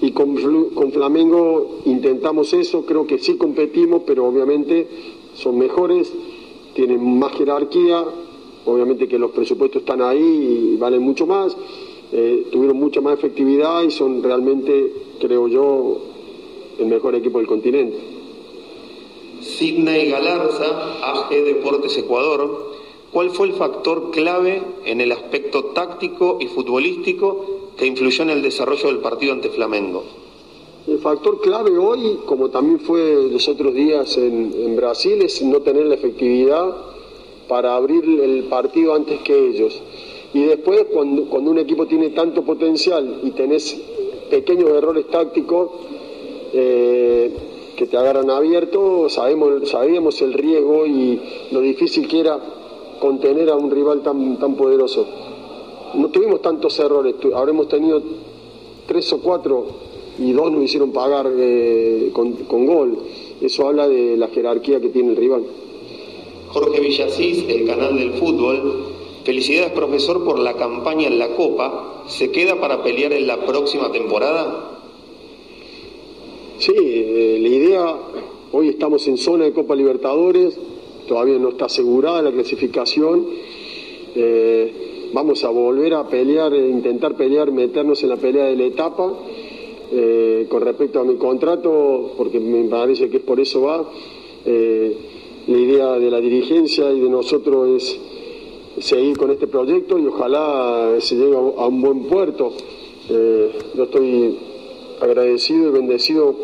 Y 0.00 0.12
con, 0.12 0.34
con 0.74 0.92
Flamengo 0.92 1.80
intentamos 1.84 2.52
eso, 2.54 2.86
creo 2.86 3.06
que 3.06 3.18
sí 3.18 3.36
competimos, 3.36 4.02
pero 4.06 4.26
obviamente 4.26 4.86
son 5.34 5.58
mejores, 5.58 6.12
tienen 6.74 7.18
más 7.18 7.32
jerarquía, 7.32 8.04
obviamente 8.66 9.08
que 9.08 9.18
los 9.18 9.30
presupuestos 9.30 9.82
están 9.82 10.02
ahí 10.02 10.74
y 10.74 10.76
valen 10.76 11.02
mucho 11.02 11.26
más, 11.26 11.56
eh, 12.12 12.46
tuvieron 12.50 12.76
mucha 12.76 13.00
más 13.00 13.18
efectividad 13.18 13.82
y 13.82 13.90
son 13.90 14.22
realmente, 14.22 14.92
creo 15.20 15.48
yo, 15.48 15.98
el 16.78 16.86
mejor 16.86 17.14
equipo 17.14 17.38
del 17.38 17.46
continente. 17.46 17.98
Sidney 19.40 20.10
Galarza, 20.10 20.64
AG 21.02 21.30
Deportes 21.30 21.98
Ecuador, 21.98 22.72
¿cuál 23.12 23.30
fue 23.30 23.48
el 23.48 23.54
factor 23.54 24.10
clave 24.10 24.62
en 24.84 25.00
el 25.00 25.12
aspecto 25.12 25.66
táctico 25.66 26.38
y 26.40 26.46
futbolístico 26.46 27.72
que 27.76 27.86
influyó 27.86 28.22
en 28.22 28.30
el 28.30 28.42
desarrollo 28.42 28.86
del 28.86 28.98
partido 28.98 29.32
ante 29.32 29.50
Flamengo? 29.50 30.04
El 30.86 30.98
factor 30.98 31.40
clave 31.40 31.76
hoy, 31.78 32.20
como 32.26 32.50
también 32.50 32.80
fue 32.80 33.28
los 33.30 33.48
otros 33.48 33.74
días 33.74 34.16
en, 34.18 34.52
en 34.54 34.76
Brasil, 34.76 35.20
es 35.22 35.40
no 35.42 35.60
tener 35.60 35.86
la 35.86 35.94
efectividad 35.94 36.93
para 37.48 37.76
abrir 37.76 38.04
el 38.20 38.44
partido 38.44 38.94
antes 38.94 39.20
que 39.20 39.48
ellos. 39.48 39.80
Y 40.32 40.42
después, 40.44 40.86
cuando, 40.92 41.26
cuando 41.26 41.50
un 41.50 41.58
equipo 41.58 41.86
tiene 41.86 42.10
tanto 42.10 42.42
potencial 42.42 43.20
y 43.22 43.30
tenés 43.30 43.80
pequeños 44.30 44.70
errores 44.70 45.06
tácticos 45.08 45.70
eh, 46.52 47.30
que 47.76 47.86
te 47.86 47.96
agarran 47.96 48.30
abierto, 48.30 49.08
sabemos, 49.08 49.68
sabíamos 49.68 50.20
el 50.22 50.32
riesgo 50.32 50.86
y 50.86 51.20
lo 51.52 51.60
difícil 51.60 52.08
que 52.08 52.20
era 52.20 52.38
contener 52.98 53.50
a 53.50 53.56
un 53.56 53.70
rival 53.70 54.02
tan, 54.02 54.38
tan 54.38 54.56
poderoso. 54.56 55.06
No 55.94 56.08
tuvimos 56.08 56.42
tantos 56.42 56.78
errores, 56.80 57.14
habremos 57.34 57.68
tenido 57.68 58.02
tres 58.86 59.12
o 59.12 59.20
cuatro 59.20 59.66
y 60.18 60.32
dos 60.32 60.50
nos 60.50 60.62
hicieron 60.64 60.92
pagar 60.92 61.30
eh, 61.36 62.10
con, 62.12 62.32
con 62.32 62.66
gol. 62.66 62.98
Eso 63.40 63.68
habla 63.68 63.88
de 63.88 64.16
la 64.16 64.28
jerarquía 64.28 64.80
que 64.80 64.88
tiene 64.88 65.10
el 65.10 65.16
rival. 65.16 65.44
Jorge 66.54 66.78
Villasís, 66.78 67.46
el 67.48 67.66
canal 67.66 67.98
del 67.98 68.12
fútbol. 68.12 68.84
Felicidades, 69.24 69.72
profesor, 69.72 70.24
por 70.24 70.38
la 70.38 70.54
campaña 70.54 71.08
en 71.08 71.18
la 71.18 71.34
Copa. 71.34 72.04
¿Se 72.06 72.30
queda 72.30 72.60
para 72.60 72.80
pelear 72.84 73.12
en 73.12 73.26
la 73.26 73.44
próxima 73.44 73.90
temporada? 73.90 74.78
Sí, 76.58 76.72
eh, 76.76 77.38
la 77.40 77.48
idea, 77.48 77.96
hoy 78.52 78.68
estamos 78.68 79.04
en 79.08 79.18
zona 79.18 79.46
de 79.46 79.52
Copa 79.52 79.74
Libertadores, 79.74 80.56
todavía 81.08 81.40
no 81.40 81.48
está 81.48 81.64
asegurada 81.64 82.22
la 82.22 82.30
clasificación. 82.30 83.26
Eh, 84.14 85.10
vamos 85.12 85.42
a 85.42 85.48
volver 85.48 85.94
a 85.94 86.06
pelear, 86.06 86.54
e 86.54 86.68
intentar 86.68 87.16
pelear, 87.16 87.50
meternos 87.50 88.00
en 88.04 88.10
la 88.10 88.16
pelea 88.16 88.44
de 88.44 88.54
la 88.56 88.64
etapa. 88.64 89.12
Eh, 89.90 90.46
con 90.48 90.62
respecto 90.62 91.00
a 91.00 91.04
mi 91.04 91.16
contrato, 91.16 92.12
porque 92.16 92.38
me 92.38 92.68
parece 92.68 93.10
que 93.10 93.16
es 93.16 93.22
por 93.24 93.40
eso 93.40 93.62
va 93.62 93.84
la 95.46 95.58
idea 95.58 95.92
de 95.98 96.10
la 96.10 96.20
dirigencia 96.20 96.90
y 96.90 97.00
de 97.00 97.08
nosotros 97.10 97.68
es 97.76 98.00
seguir 98.84 99.16
con 99.16 99.30
este 99.30 99.46
proyecto 99.46 99.98
y 99.98 100.06
ojalá 100.06 100.96
se 101.00 101.16
llegue 101.16 101.36
a 101.36 101.66
un 101.66 101.82
buen 101.82 102.04
puerto. 102.04 102.52
Eh, 103.10 103.50
yo 103.74 103.84
estoy 103.84 104.36
agradecido 105.00 105.68
y 105.68 105.72
bendecido 105.72 106.34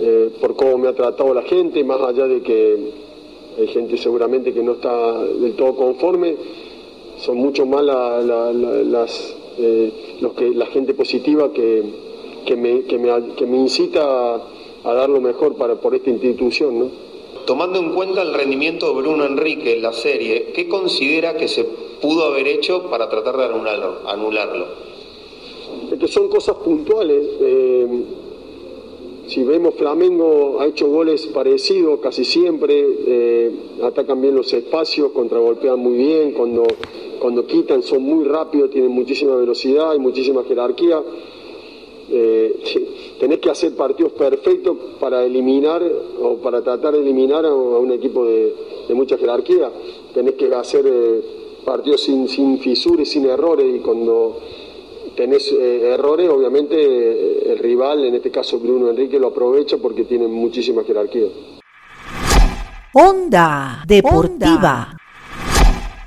eh, 0.00 0.30
por 0.40 0.56
cómo 0.56 0.78
me 0.78 0.88
ha 0.88 0.94
tratado 0.94 1.34
la 1.34 1.42
gente, 1.42 1.84
más 1.84 2.00
allá 2.00 2.26
de 2.26 2.40
que 2.42 2.92
hay 3.58 3.66
gente 3.68 3.96
seguramente 3.98 4.52
que 4.52 4.62
no 4.62 4.72
está 4.72 5.22
del 5.22 5.54
todo 5.54 5.76
conforme, 5.76 6.36
son 7.18 7.36
mucho 7.36 7.66
más 7.66 7.84
las, 7.84 9.34
eh, 9.58 9.92
los 10.20 10.32
que, 10.32 10.48
la 10.50 10.66
gente 10.66 10.94
positiva 10.94 11.52
que, 11.52 11.82
que, 12.46 12.56
me, 12.56 12.82
que 12.82 13.46
me 13.46 13.58
incita 13.58 14.34
a, 14.34 14.42
a 14.84 14.94
dar 14.94 15.08
lo 15.08 15.20
mejor 15.20 15.56
para, 15.56 15.76
por 15.76 15.94
esta 15.94 16.10
institución. 16.10 16.78
¿no? 16.78 17.03
Tomando 17.46 17.78
en 17.78 17.92
cuenta 17.92 18.22
el 18.22 18.32
rendimiento 18.32 18.88
de 18.88 19.02
Bruno 19.02 19.26
Enrique 19.26 19.74
en 19.74 19.82
la 19.82 19.92
serie, 19.92 20.52
¿qué 20.54 20.66
considera 20.68 21.36
que 21.36 21.48
se 21.48 21.64
pudo 21.64 22.24
haber 22.24 22.48
hecho 22.48 22.88
para 22.88 23.08
tratar 23.08 23.36
de 23.36 23.44
anularlo? 23.44 23.98
anularlo? 24.06 24.66
son 26.08 26.28
cosas 26.28 26.56
puntuales. 26.56 27.26
Eh, 27.40 27.86
si 29.26 29.42
vemos 29.42 29.74
Flamengo 29.74 30.60
ha 30.60 30.66
hecho 30.66 30.88
goles 30.88 31.26
parecidos 31.26 32.00
casi 32.00 32.24
siempre, 32.24 32.84
eh, 33.06 33.50
atacan 33.82 34.20
bien 34.20 34.34
los 34.34 34.52
espacios, 34.52 35.12
contragolpean 35.12 35.78
muy 35.78 35.94
bien, 35.94 36.32
cuando, 36.32 36.64
cuando 37.18 37.46
quitan 37.46 37.82
son 37.82 38.02
muy 38.02 38.24
rápidos, 38.24 38.70
tienen 38.70 38.90
muchísima 38.90 39.34
velocidad 39.36 39.94
y 39.94 39.98
muchísima 39.98 40.44
jerarquía. 40.44 41.02
Eh, 42.10 43.14
tenés 43.20 43.38
que 43.38 43.50
hacer 43.50 43.74
partidos 43.74 44.12
perfectos 44.12 44.76
para 45.00 45.24
eliminar 45.24 45.82
o 46.20 46.36
para 46.36 46.62
tratar 46.62 46.94
de 46.94 47.00
eliminar 47.00 47.44
a, 47.44 47.54
un 47.54 47.92
equipo 47.92 48.24
de, 48.24 48.54
mucha 48.94 49.16
jerarquía. 49.18 49.70
Tenés 50.12 50.34
que 50.34 50.54
hacer 50.54 50.86
eh, 50.86 51.20
partidos 51.64 52.02
sin, 52.02 52.28
sin 52.28 52.58
fisuras, 52.58 53.08
sin 53.08 53.26
errores 53.26 53.66
y 53.74 53.78
cuando 53.80 54.38
tenés 55.14 55.52
eh, 55.52 55.92
errores, 55.94 56.28
obviamente 56.28 56.76
eh, 56.76 57.52
el 57.52 57.58
rival, 57.58 58.04
en 58.04 58.14
este 58.14 58.30
caso 58.30 58.58
Bruno 58.58 58.90
Enrique, 58.90 59.18
lo 59.18 59.28
aprovecha 59.28 59.76
porque 59.78 60.04
tiene 60.04 60.26
muchísima 60.26 60.84
jerarquía. 60.84 61.28
Onda 62.92 63.82
Deportiva. 63.86 64.93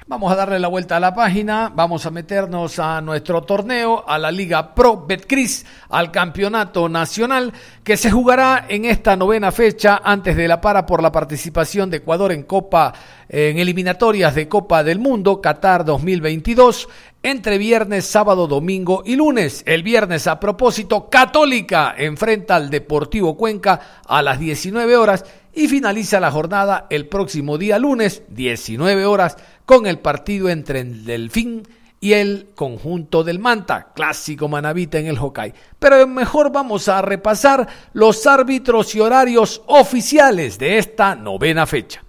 Vamos 0.09 0.31
a 0.31 0.37
darle 0.37 0.57
la 0.57 0.69
vuelta 0.69 0.95
a 0.95 1.01
la 1.01 1.13
página, 1.13 1.69
vamos 1.75 2.05
a 2.05 2.11
meternos 2.11 2.79
a 2.79 3.01
nuestro 3.01 3.41
torneo, 3.41 4.05
a 4.07 4.17
la 4.17 4.31
Liga 4.31 4.73
Pro 4.73 5.05
Betcris, 5.05 5.65
al 5.89 6.11
Campeonato 6.11 6.87
Nacional, 6.87 7.51
que 7.83 7.97
se 7.97 8.09
jugará 8.09 8.67
en 8.69 8.85
esta 8.85 9.17
novena 9.17 9.51
fecha 9.51 9.99
antes 10.01 10.37
de 10.37 10.47
la 10.47 10.61
para 10.61 10.85
por 10.85 11.03
la 11.03 11.11
participación 11.11 11.89
de 11.89 11.97
Ecuador 11.97 12.31
en 12.31 12.43
Copa, 12.43 12.93
en 13.27 13.57
eliminatorias 13.57 14.33
de 14.33 14.47
Copa 14.47 14.81
del 14.81 14.99
Mundo, 14.99 15.41
Qatar 15.41 15.83
2022 15.83 16.87
entre 17.21 17.57
viernes, 17.57 18.05
sábado, 18.05 18.47
domingo 18.47 19.03
y 19.05 19.17
lunes. 19.17 19.61
El 19.65 19.83
viernes, 19.83 20.27
a 20.27 20.39
propósito, 20.39 21.09
Católica 21.09 21.93
enfrenta 21.97 22.55
al 22.55 22.69
Deportivo 22.69 23.35
Cuenca 23.35 24.01
a 24.07 24.21
las 24.21 24.39
19 24.39 24.95
horas 24.95 25.25
y 25.57 25.67
finaliza 25.67 26.19
la 26.19 26.29
jornada 26.29 26.85
el 26.91 27.07
próximo 27.07 27.57
día 27.57 27.79
lunes, 27.79 28.21
19 28.29 29.07
horas, 29.07 29.37
con 29.65 29.87
el 29.87 29.97
partido 29.97 30.49
entre 30.49 30.81
el 30.81 31.03
Delfín 31.03 31.67
y 31.99 32.13
el 32.13 32.49
conjunto 32.53 33.23
del 33.23 33.39
Manta, 33.39 33.91
clásico 33.95 34.47
manavita 34.47 34.99
en 34.99 35.07
el 35.07 35.17
Hokkaido. 35.17 35.55
Pero 35.79 36.05
mejor 36.05 36.51
vamos 36.51 36.87
a 36.89 37.01
repasar 37.01 37.67
los 37.93 38.27
árbitros 38.27 38.93
y 38.93 38.99
horarios 38.99 39.63
oficiales 39.65 40.59
de 40.59 40.77
esta 40.77 41.15
novena 41.15 41.65
fecha. 41.65 42.03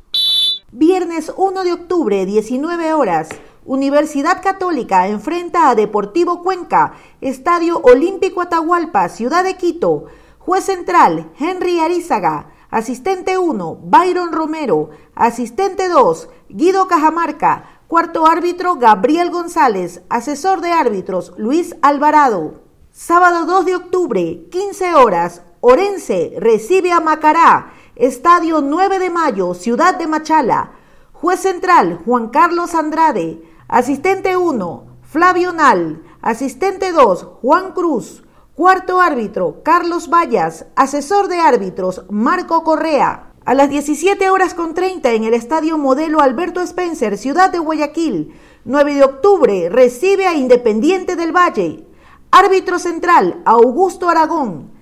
Viernes 0.70 1.32
1 1.34 1.64
de 1.64 1.72
octubre, 1.72 2.26
19 2.26 2.92
horas. 2.92 3.30
Universidad 3.64 4.42
Católica 4.42 5.08
enfrenta 5.08 5.70
a 5.70 5.74
Deportivo 5.74 6.42
Cuenca, 6.42 6.92
Estadio 7.22 7.80
Olímpico 7.82 8.42
Atahualpa, 8.42 9.08
Ciudad 9.08 9.42
de 9.42 9.56
Quito. 9.56 10.04
Juez 10.38 10.64
central, 10.64 11.30
Henry 11.38 11.80
Arizaga. 11.80 12.57
Asistente 12.70 13.38
1, 13.38 13.80
Byron 13.82 14.30
Romero. 14.30 14.90
Asistente 15.14 15.88
2, 15.88 16.28
Guido 16.50 16.86
Cajamarca. 16.86 17.80
Cuarto 17.86 18.26
árbitro, 18.26 18.76
Gabriel 18.76 19.30
González. 19.30 20.02
Asesor 20.10 20.60
de 20.60 20.72
árbitros, 20.72 21.32
Luis 21.38 21.74
Alvarado. 21.80 22.60
Sábado 22.92 23.46
2 23.46 23.64
de 23.64 23.76
octubre, 23.76 24.48
15 24.50 24.94
horas. 24.94 25.42
Orense 25.60 26.34
recibe 26.38 26.92
a 26.92 27.00
Macará. 27.00 27.72
Estadio 27.96 28.60
9 28.60 28.98
de 28.98 29.08
Mayo, 29.08 29.54
Ciudad 29.54 29.94
de 29.96 30.06
Machala. 30.06 30.72
Juez 31.14 31.40
central, 31.40 32.02
Juan 32.04 32.28
Carlos 32.28 32.74
Andrade. 32.74 33.42
Asistente 33.66 34.36
1, 34.36 34.86
Flavio 35.02 35.52
Nal. 35.54 36.02
Asistente 36.20 36.92
2, 36.92 37.24
Juan 37.40 37.72
Cruz. 37.72 38.22
Cuarto 38.58 39.00
árbitro, 39.00 39.62
Carlos 39.62 40.10
Vallas. 40.10 40.66
Asesor 40.74 41.28
de 41.28 41.38
árbitros, 41.38 42.02
Marco 42.10 42.64
Correa. 42.64 43.30
A 43.44 43.54
las 43.54 43.70
17 43.70 44.30
horas 44.30 44.52
con 44.52 44.74
30 44.74 45.12
en 45.12 45.22
el 45.22 45.34
Estadio 45.34 45.78
Modelo 45.78 46.20
Alberto 46.20 46.60
Spencer, 46.60 47.16
Ciudad 47.18 47.50
de 47.50 47.60
Guayaquil. 47.60 48.34
9 48.64 48.94
de 48.94 49.04
octubre, 49.04 49.68
recibe 49.68 50.26
a 50.26 50.34
Independiente 50.34 51.14
del 51.14 51.30
Valle. 51.30 51.86
Árbitro 52.32 52.80
central, 52.80 53.42
Augusto 53.44 54.08
Aragón. 54.08 54.72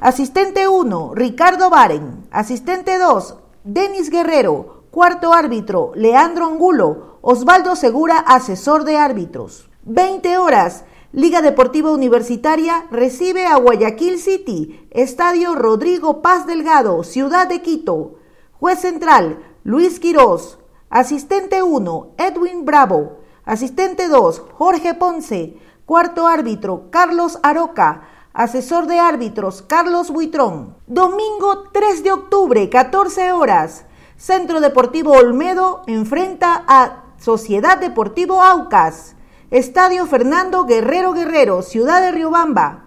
Asistente 0.00 0.66
1, 0.66 1.12
Ricardo 1.14 1.70
Baren. 1.70 2.26
Asistente 2.32 2.98
2, 2.98 3.36
Denis 3.62 4.10
Guerrero. 4.10 4.86
Cuarto 4.90 5.32
árbitro, 5.32 5.92
Leandro 5.94 6.46
Angulo. 6.46 7.18
Osvaldo 7.20 7.76
Segura, 7.76 8.18
asesor 8.18 8.82
de 8.82 8.96
árbitros. 8.96 9.70
20 9.84 10.36
horas. 10.36 10.84
Liga 11.12 11.42
Deportiva 11.42 11.90
Universitaria 11.90 12.86
recibe 12.88 13.44
a 13.44 13.56
Guayaquil 13.56 14.16
City, 14.16 14.86
Estadio 14.92 15.56
Rodrigo 15.56 16.22
Paz 16.22 16.46
Delgado, 16.46 17.02
Ciudad 17.02 17.48
de 17.48 17.60
Quito. 17.62 18.20
Juez 18.52 18.78
central, 18.78 19.40
Luis 19.64 19.98
Quirós. 19.98 20.56
Asistente 20.88 21.64
1, 21.64 22.14
Edwin 22.16 22.64
Bravo. 22.64 23.18
Asistente 23.44 24.06
2, 24.06 24.40
Jorge 24.52 24.94
Ponce. 24.94 25.56
Cuarto 25.84 26.28
árbitro, 26.28 26.84
Carlos 26.90 27.40
Aroca. 27.42 28.02
Asesor 28.32 28.86
de 28.86 29.00
árbitros, 29.00 29.62
Carlos 29.62 30.12
Buitrón. 30.12 30.76
Domingo 30.86 31.70
3 31.72 32.04
de 32.04 32.12
octubre, 32.12 32.70
14 32.70 33.32
horas. 33.32 33.84
Centro 34.16 34.60
Deportivo 34.60 35.10
Olmedo 35.10 35.82
enfrenta 35.88 36.62
a 36.68 37.02
Sociedad 37.18 37.78
Deportivo 37.78 38.40
Aucas. 38.40 39.16
Estadio 39.50 40.06
Fernando 40.06 40.64
Guerrero 40.64 41.12
Guerrero, 41.12 41.62
Ciudad 41.62 42.00
de 42.00 42.12
Riobamba. 42.12 42.84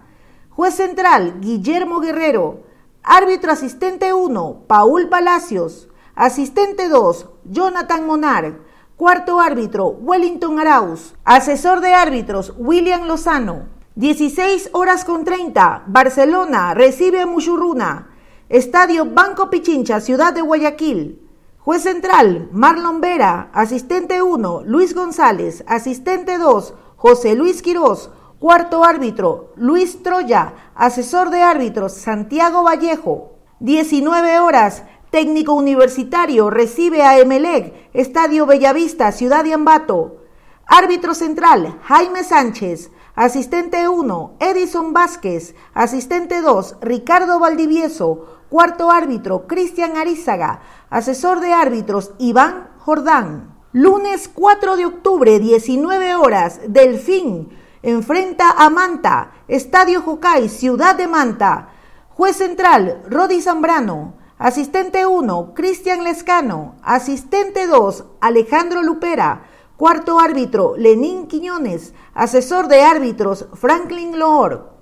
Juez 0.49 0.73
central, 0.73 1.41
Guillermo 1.41 1.99
Guerrero. 1.99 2.61
Árbitro 3.03 3.51
asistente 3.51 4.13
1, 4.13 4.63
Paul 4.65 5.09
Palacios. 5.09 5.89
Asistente 6.15 6.87
2, 6.87 7.27
Jonathan 7.43 8.05
Monar. 8.05 8.59
Cuarto 8.95 9.41
árbitro, 9.41 9.87
Wellington 9.87 10.57
Arauz. 10.57 11.15
Asesor 11.25 11.81
de 11.81 11.93
árbitros, 11.95 12.53
William 12.57 13.07
Lozano. 13.07 13.65
16 13.95 14.69
horas 14.71 15.03
con 15.03 15.25
30, 15.25 15.83
Barcelona 15.87 16.73
recibe 16.73 17.19
a 17.19 17.25
Muchurruna. 17.25 18.07
Estadio 18.47 19.03
Banco 19.03 19.49
Pichincha, 19.49 19.99
Ciudad 19.99 20.33
de 20.33 20.41
Guayaquil. 20.41 21.22
Juez 21.65 21.83
central, 21.83 22.49
Marlon 22.51 22.99
Vera. 22.99 23.49
Asistente 23.53 24.21
1, 24.21 24.63
Luis 24.65 24.93
González. 24.93 25.63
Asistente 25.65 26.37
2, 26.37 26.73
José 26.97 27.35
Luis 27.35 27.61
Quirós. 27.61 28.09
Cuarto 28.37 28.83
árbitro, 28.83 29.53
Luis 29.55 30.03
Troya. 30.03 30.55
Asesor 30.75 31.29
de 31.29 31.41
árbitros, 31.41 31.93
Santiago 31.93 32.63
Vallejo. 32.63 33.37
19 33.61 34.39
horas, 34.39 34.83
técnico 35.09 35.53
universitario 35.53 36.49
recibe 36.49 37.01
a 37.01 37.17
Emelec. 37.17 37.91
Estadio 37.93 38.45
Bellavista, 38.45 39.13
Ciudad 39.13 39.45
de 39.45 39.53
Ambato. 39.53 40.17
Árbitro 40.65 41.15
central, 41.15 41.79
Jaime 41.83 42.25
Sánchez. 42.25 42.91
Asistente 43.15 43.87
1, 43.87 44.37
Edison 44.41 44.91
Vázquez. 44.91 45.55
Asistente 45.73 46.41
2, 46.41 46.77
Ricardo 46.81 47.39
Valdivieso. 47.39 48.43
Cuarto 48.49 48.91
árbitro, 48.91 49.47
Cristian 49.47 49.97
Arizaga. 49.97 50.61
Asesor 50.93 51.39
de 51.39 51.53
árbitros, 51.53 52.11
Iván 52.19 52.69
Jordán. 52.77 53.55
Lunes 53.71 54.29
4 54.31 54.75
de 54.75 54.85
octubre, 54.85 55.39
19 55.39 56.13
horas, 56.13 56.59
Delfín. 56.67 57.49
Enfrenta 57.81 58.51
a 58.51 58.69
Manta. 58.69 59.31
Estadio 59.47 60.03
Jocay, 60.03 60.49
Ciudad 60.49 60.93
de 60.95 61.07
Manta. 61.07 61.69
Juez 62.09 62.35
central, 62.35 63.01
Rodi 63.09 63.41
Zambrano. 63.41 64.17
Asistente 64.37 65.07
1, 65.07 65.55
Cristian 65.55 66.03
Lescano. 66.03 66.75
Asistente 66.83 67.65
2, 67.65 68.05
Alejandro 68.21 68.83
Lupera. 68.83 69.45
Cuarto 69.77 70.19
árbitro, 70.19 70.75
Lenín 70.77 71.25
Quiñones. 71.25 71.95
Asesor 72.13 72.67
de 72.67 72.83
árbitros, 72.83 73.47
Franklin 73.55 74.19
Loor. 74.19 74.72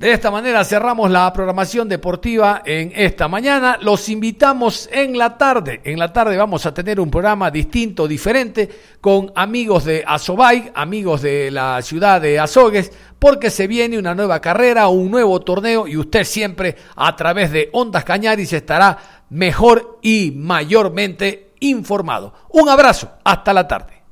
De 0.00 0.12
esta 0.12 0.30
manera 0.30 0.64
cerramos 0.64 1.10
la 1.10 1.30
programación 1.30 1.86
deportiva 1.86 2.62
en 2.64 2.90
esta 2.96 3.28
mañana. 3.28 3.76
Los 3.82 4.08
invitamos 4.08 4.88
en 4.90 5.18
la 5.18 5.36
tarde. 5.36 5.82
En 5.84 5.98
la 5.98 6.10
tarde 6.10 6.38
vamos 6.38 6.64
a 6.64 6.72
tener 6.72 6.98
un 6.98 7.10
programa 7.10 7.50
distinto, 7.50 8.08
diferente, 8.08 8.66
con 9.02 9.30
amigos 9.34 9.84
de 9.84 10.02
Azobay, 10.06 10.72
amigos 10.74 11.20
de 11.20 11.50
la 11.50 11.82
ciudad 11.82 12.18
de 12.18 12.38
Azogues, 12.38 12.90
porque 13.18 13.50
se 13.50 13.66
viene 13.66 13.98
una 13.98 14.14
nueva 14.14 14.40
carrera, 14.40 14.88
un 14.88 15.10
nuevo 15.10 15.38
torneo 15.40 15.86
y 15.86 15.98
usted 15.98 16.24
siempre 16.24 16.76
a 16.96 17.14
través 17.14 17.52
de 17.52 17.68
Ondas 17.74 18.02
Cañaris 18.02 18.54
estará 18.54 18.96
mejor 19.28 19.98
y 20.00 20.32
mayormente 20.34 21.50
informado. 21.60 22.32
Un 22.48 22.70
abrazo, 22.70 23.18
hasta 23.22 23.52
la 23.52 23.68
tarde. 23.68 24.02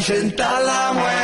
Ahuyentar 0.00 0.62
la 0.62 0.92
muerte. 0.94 1.19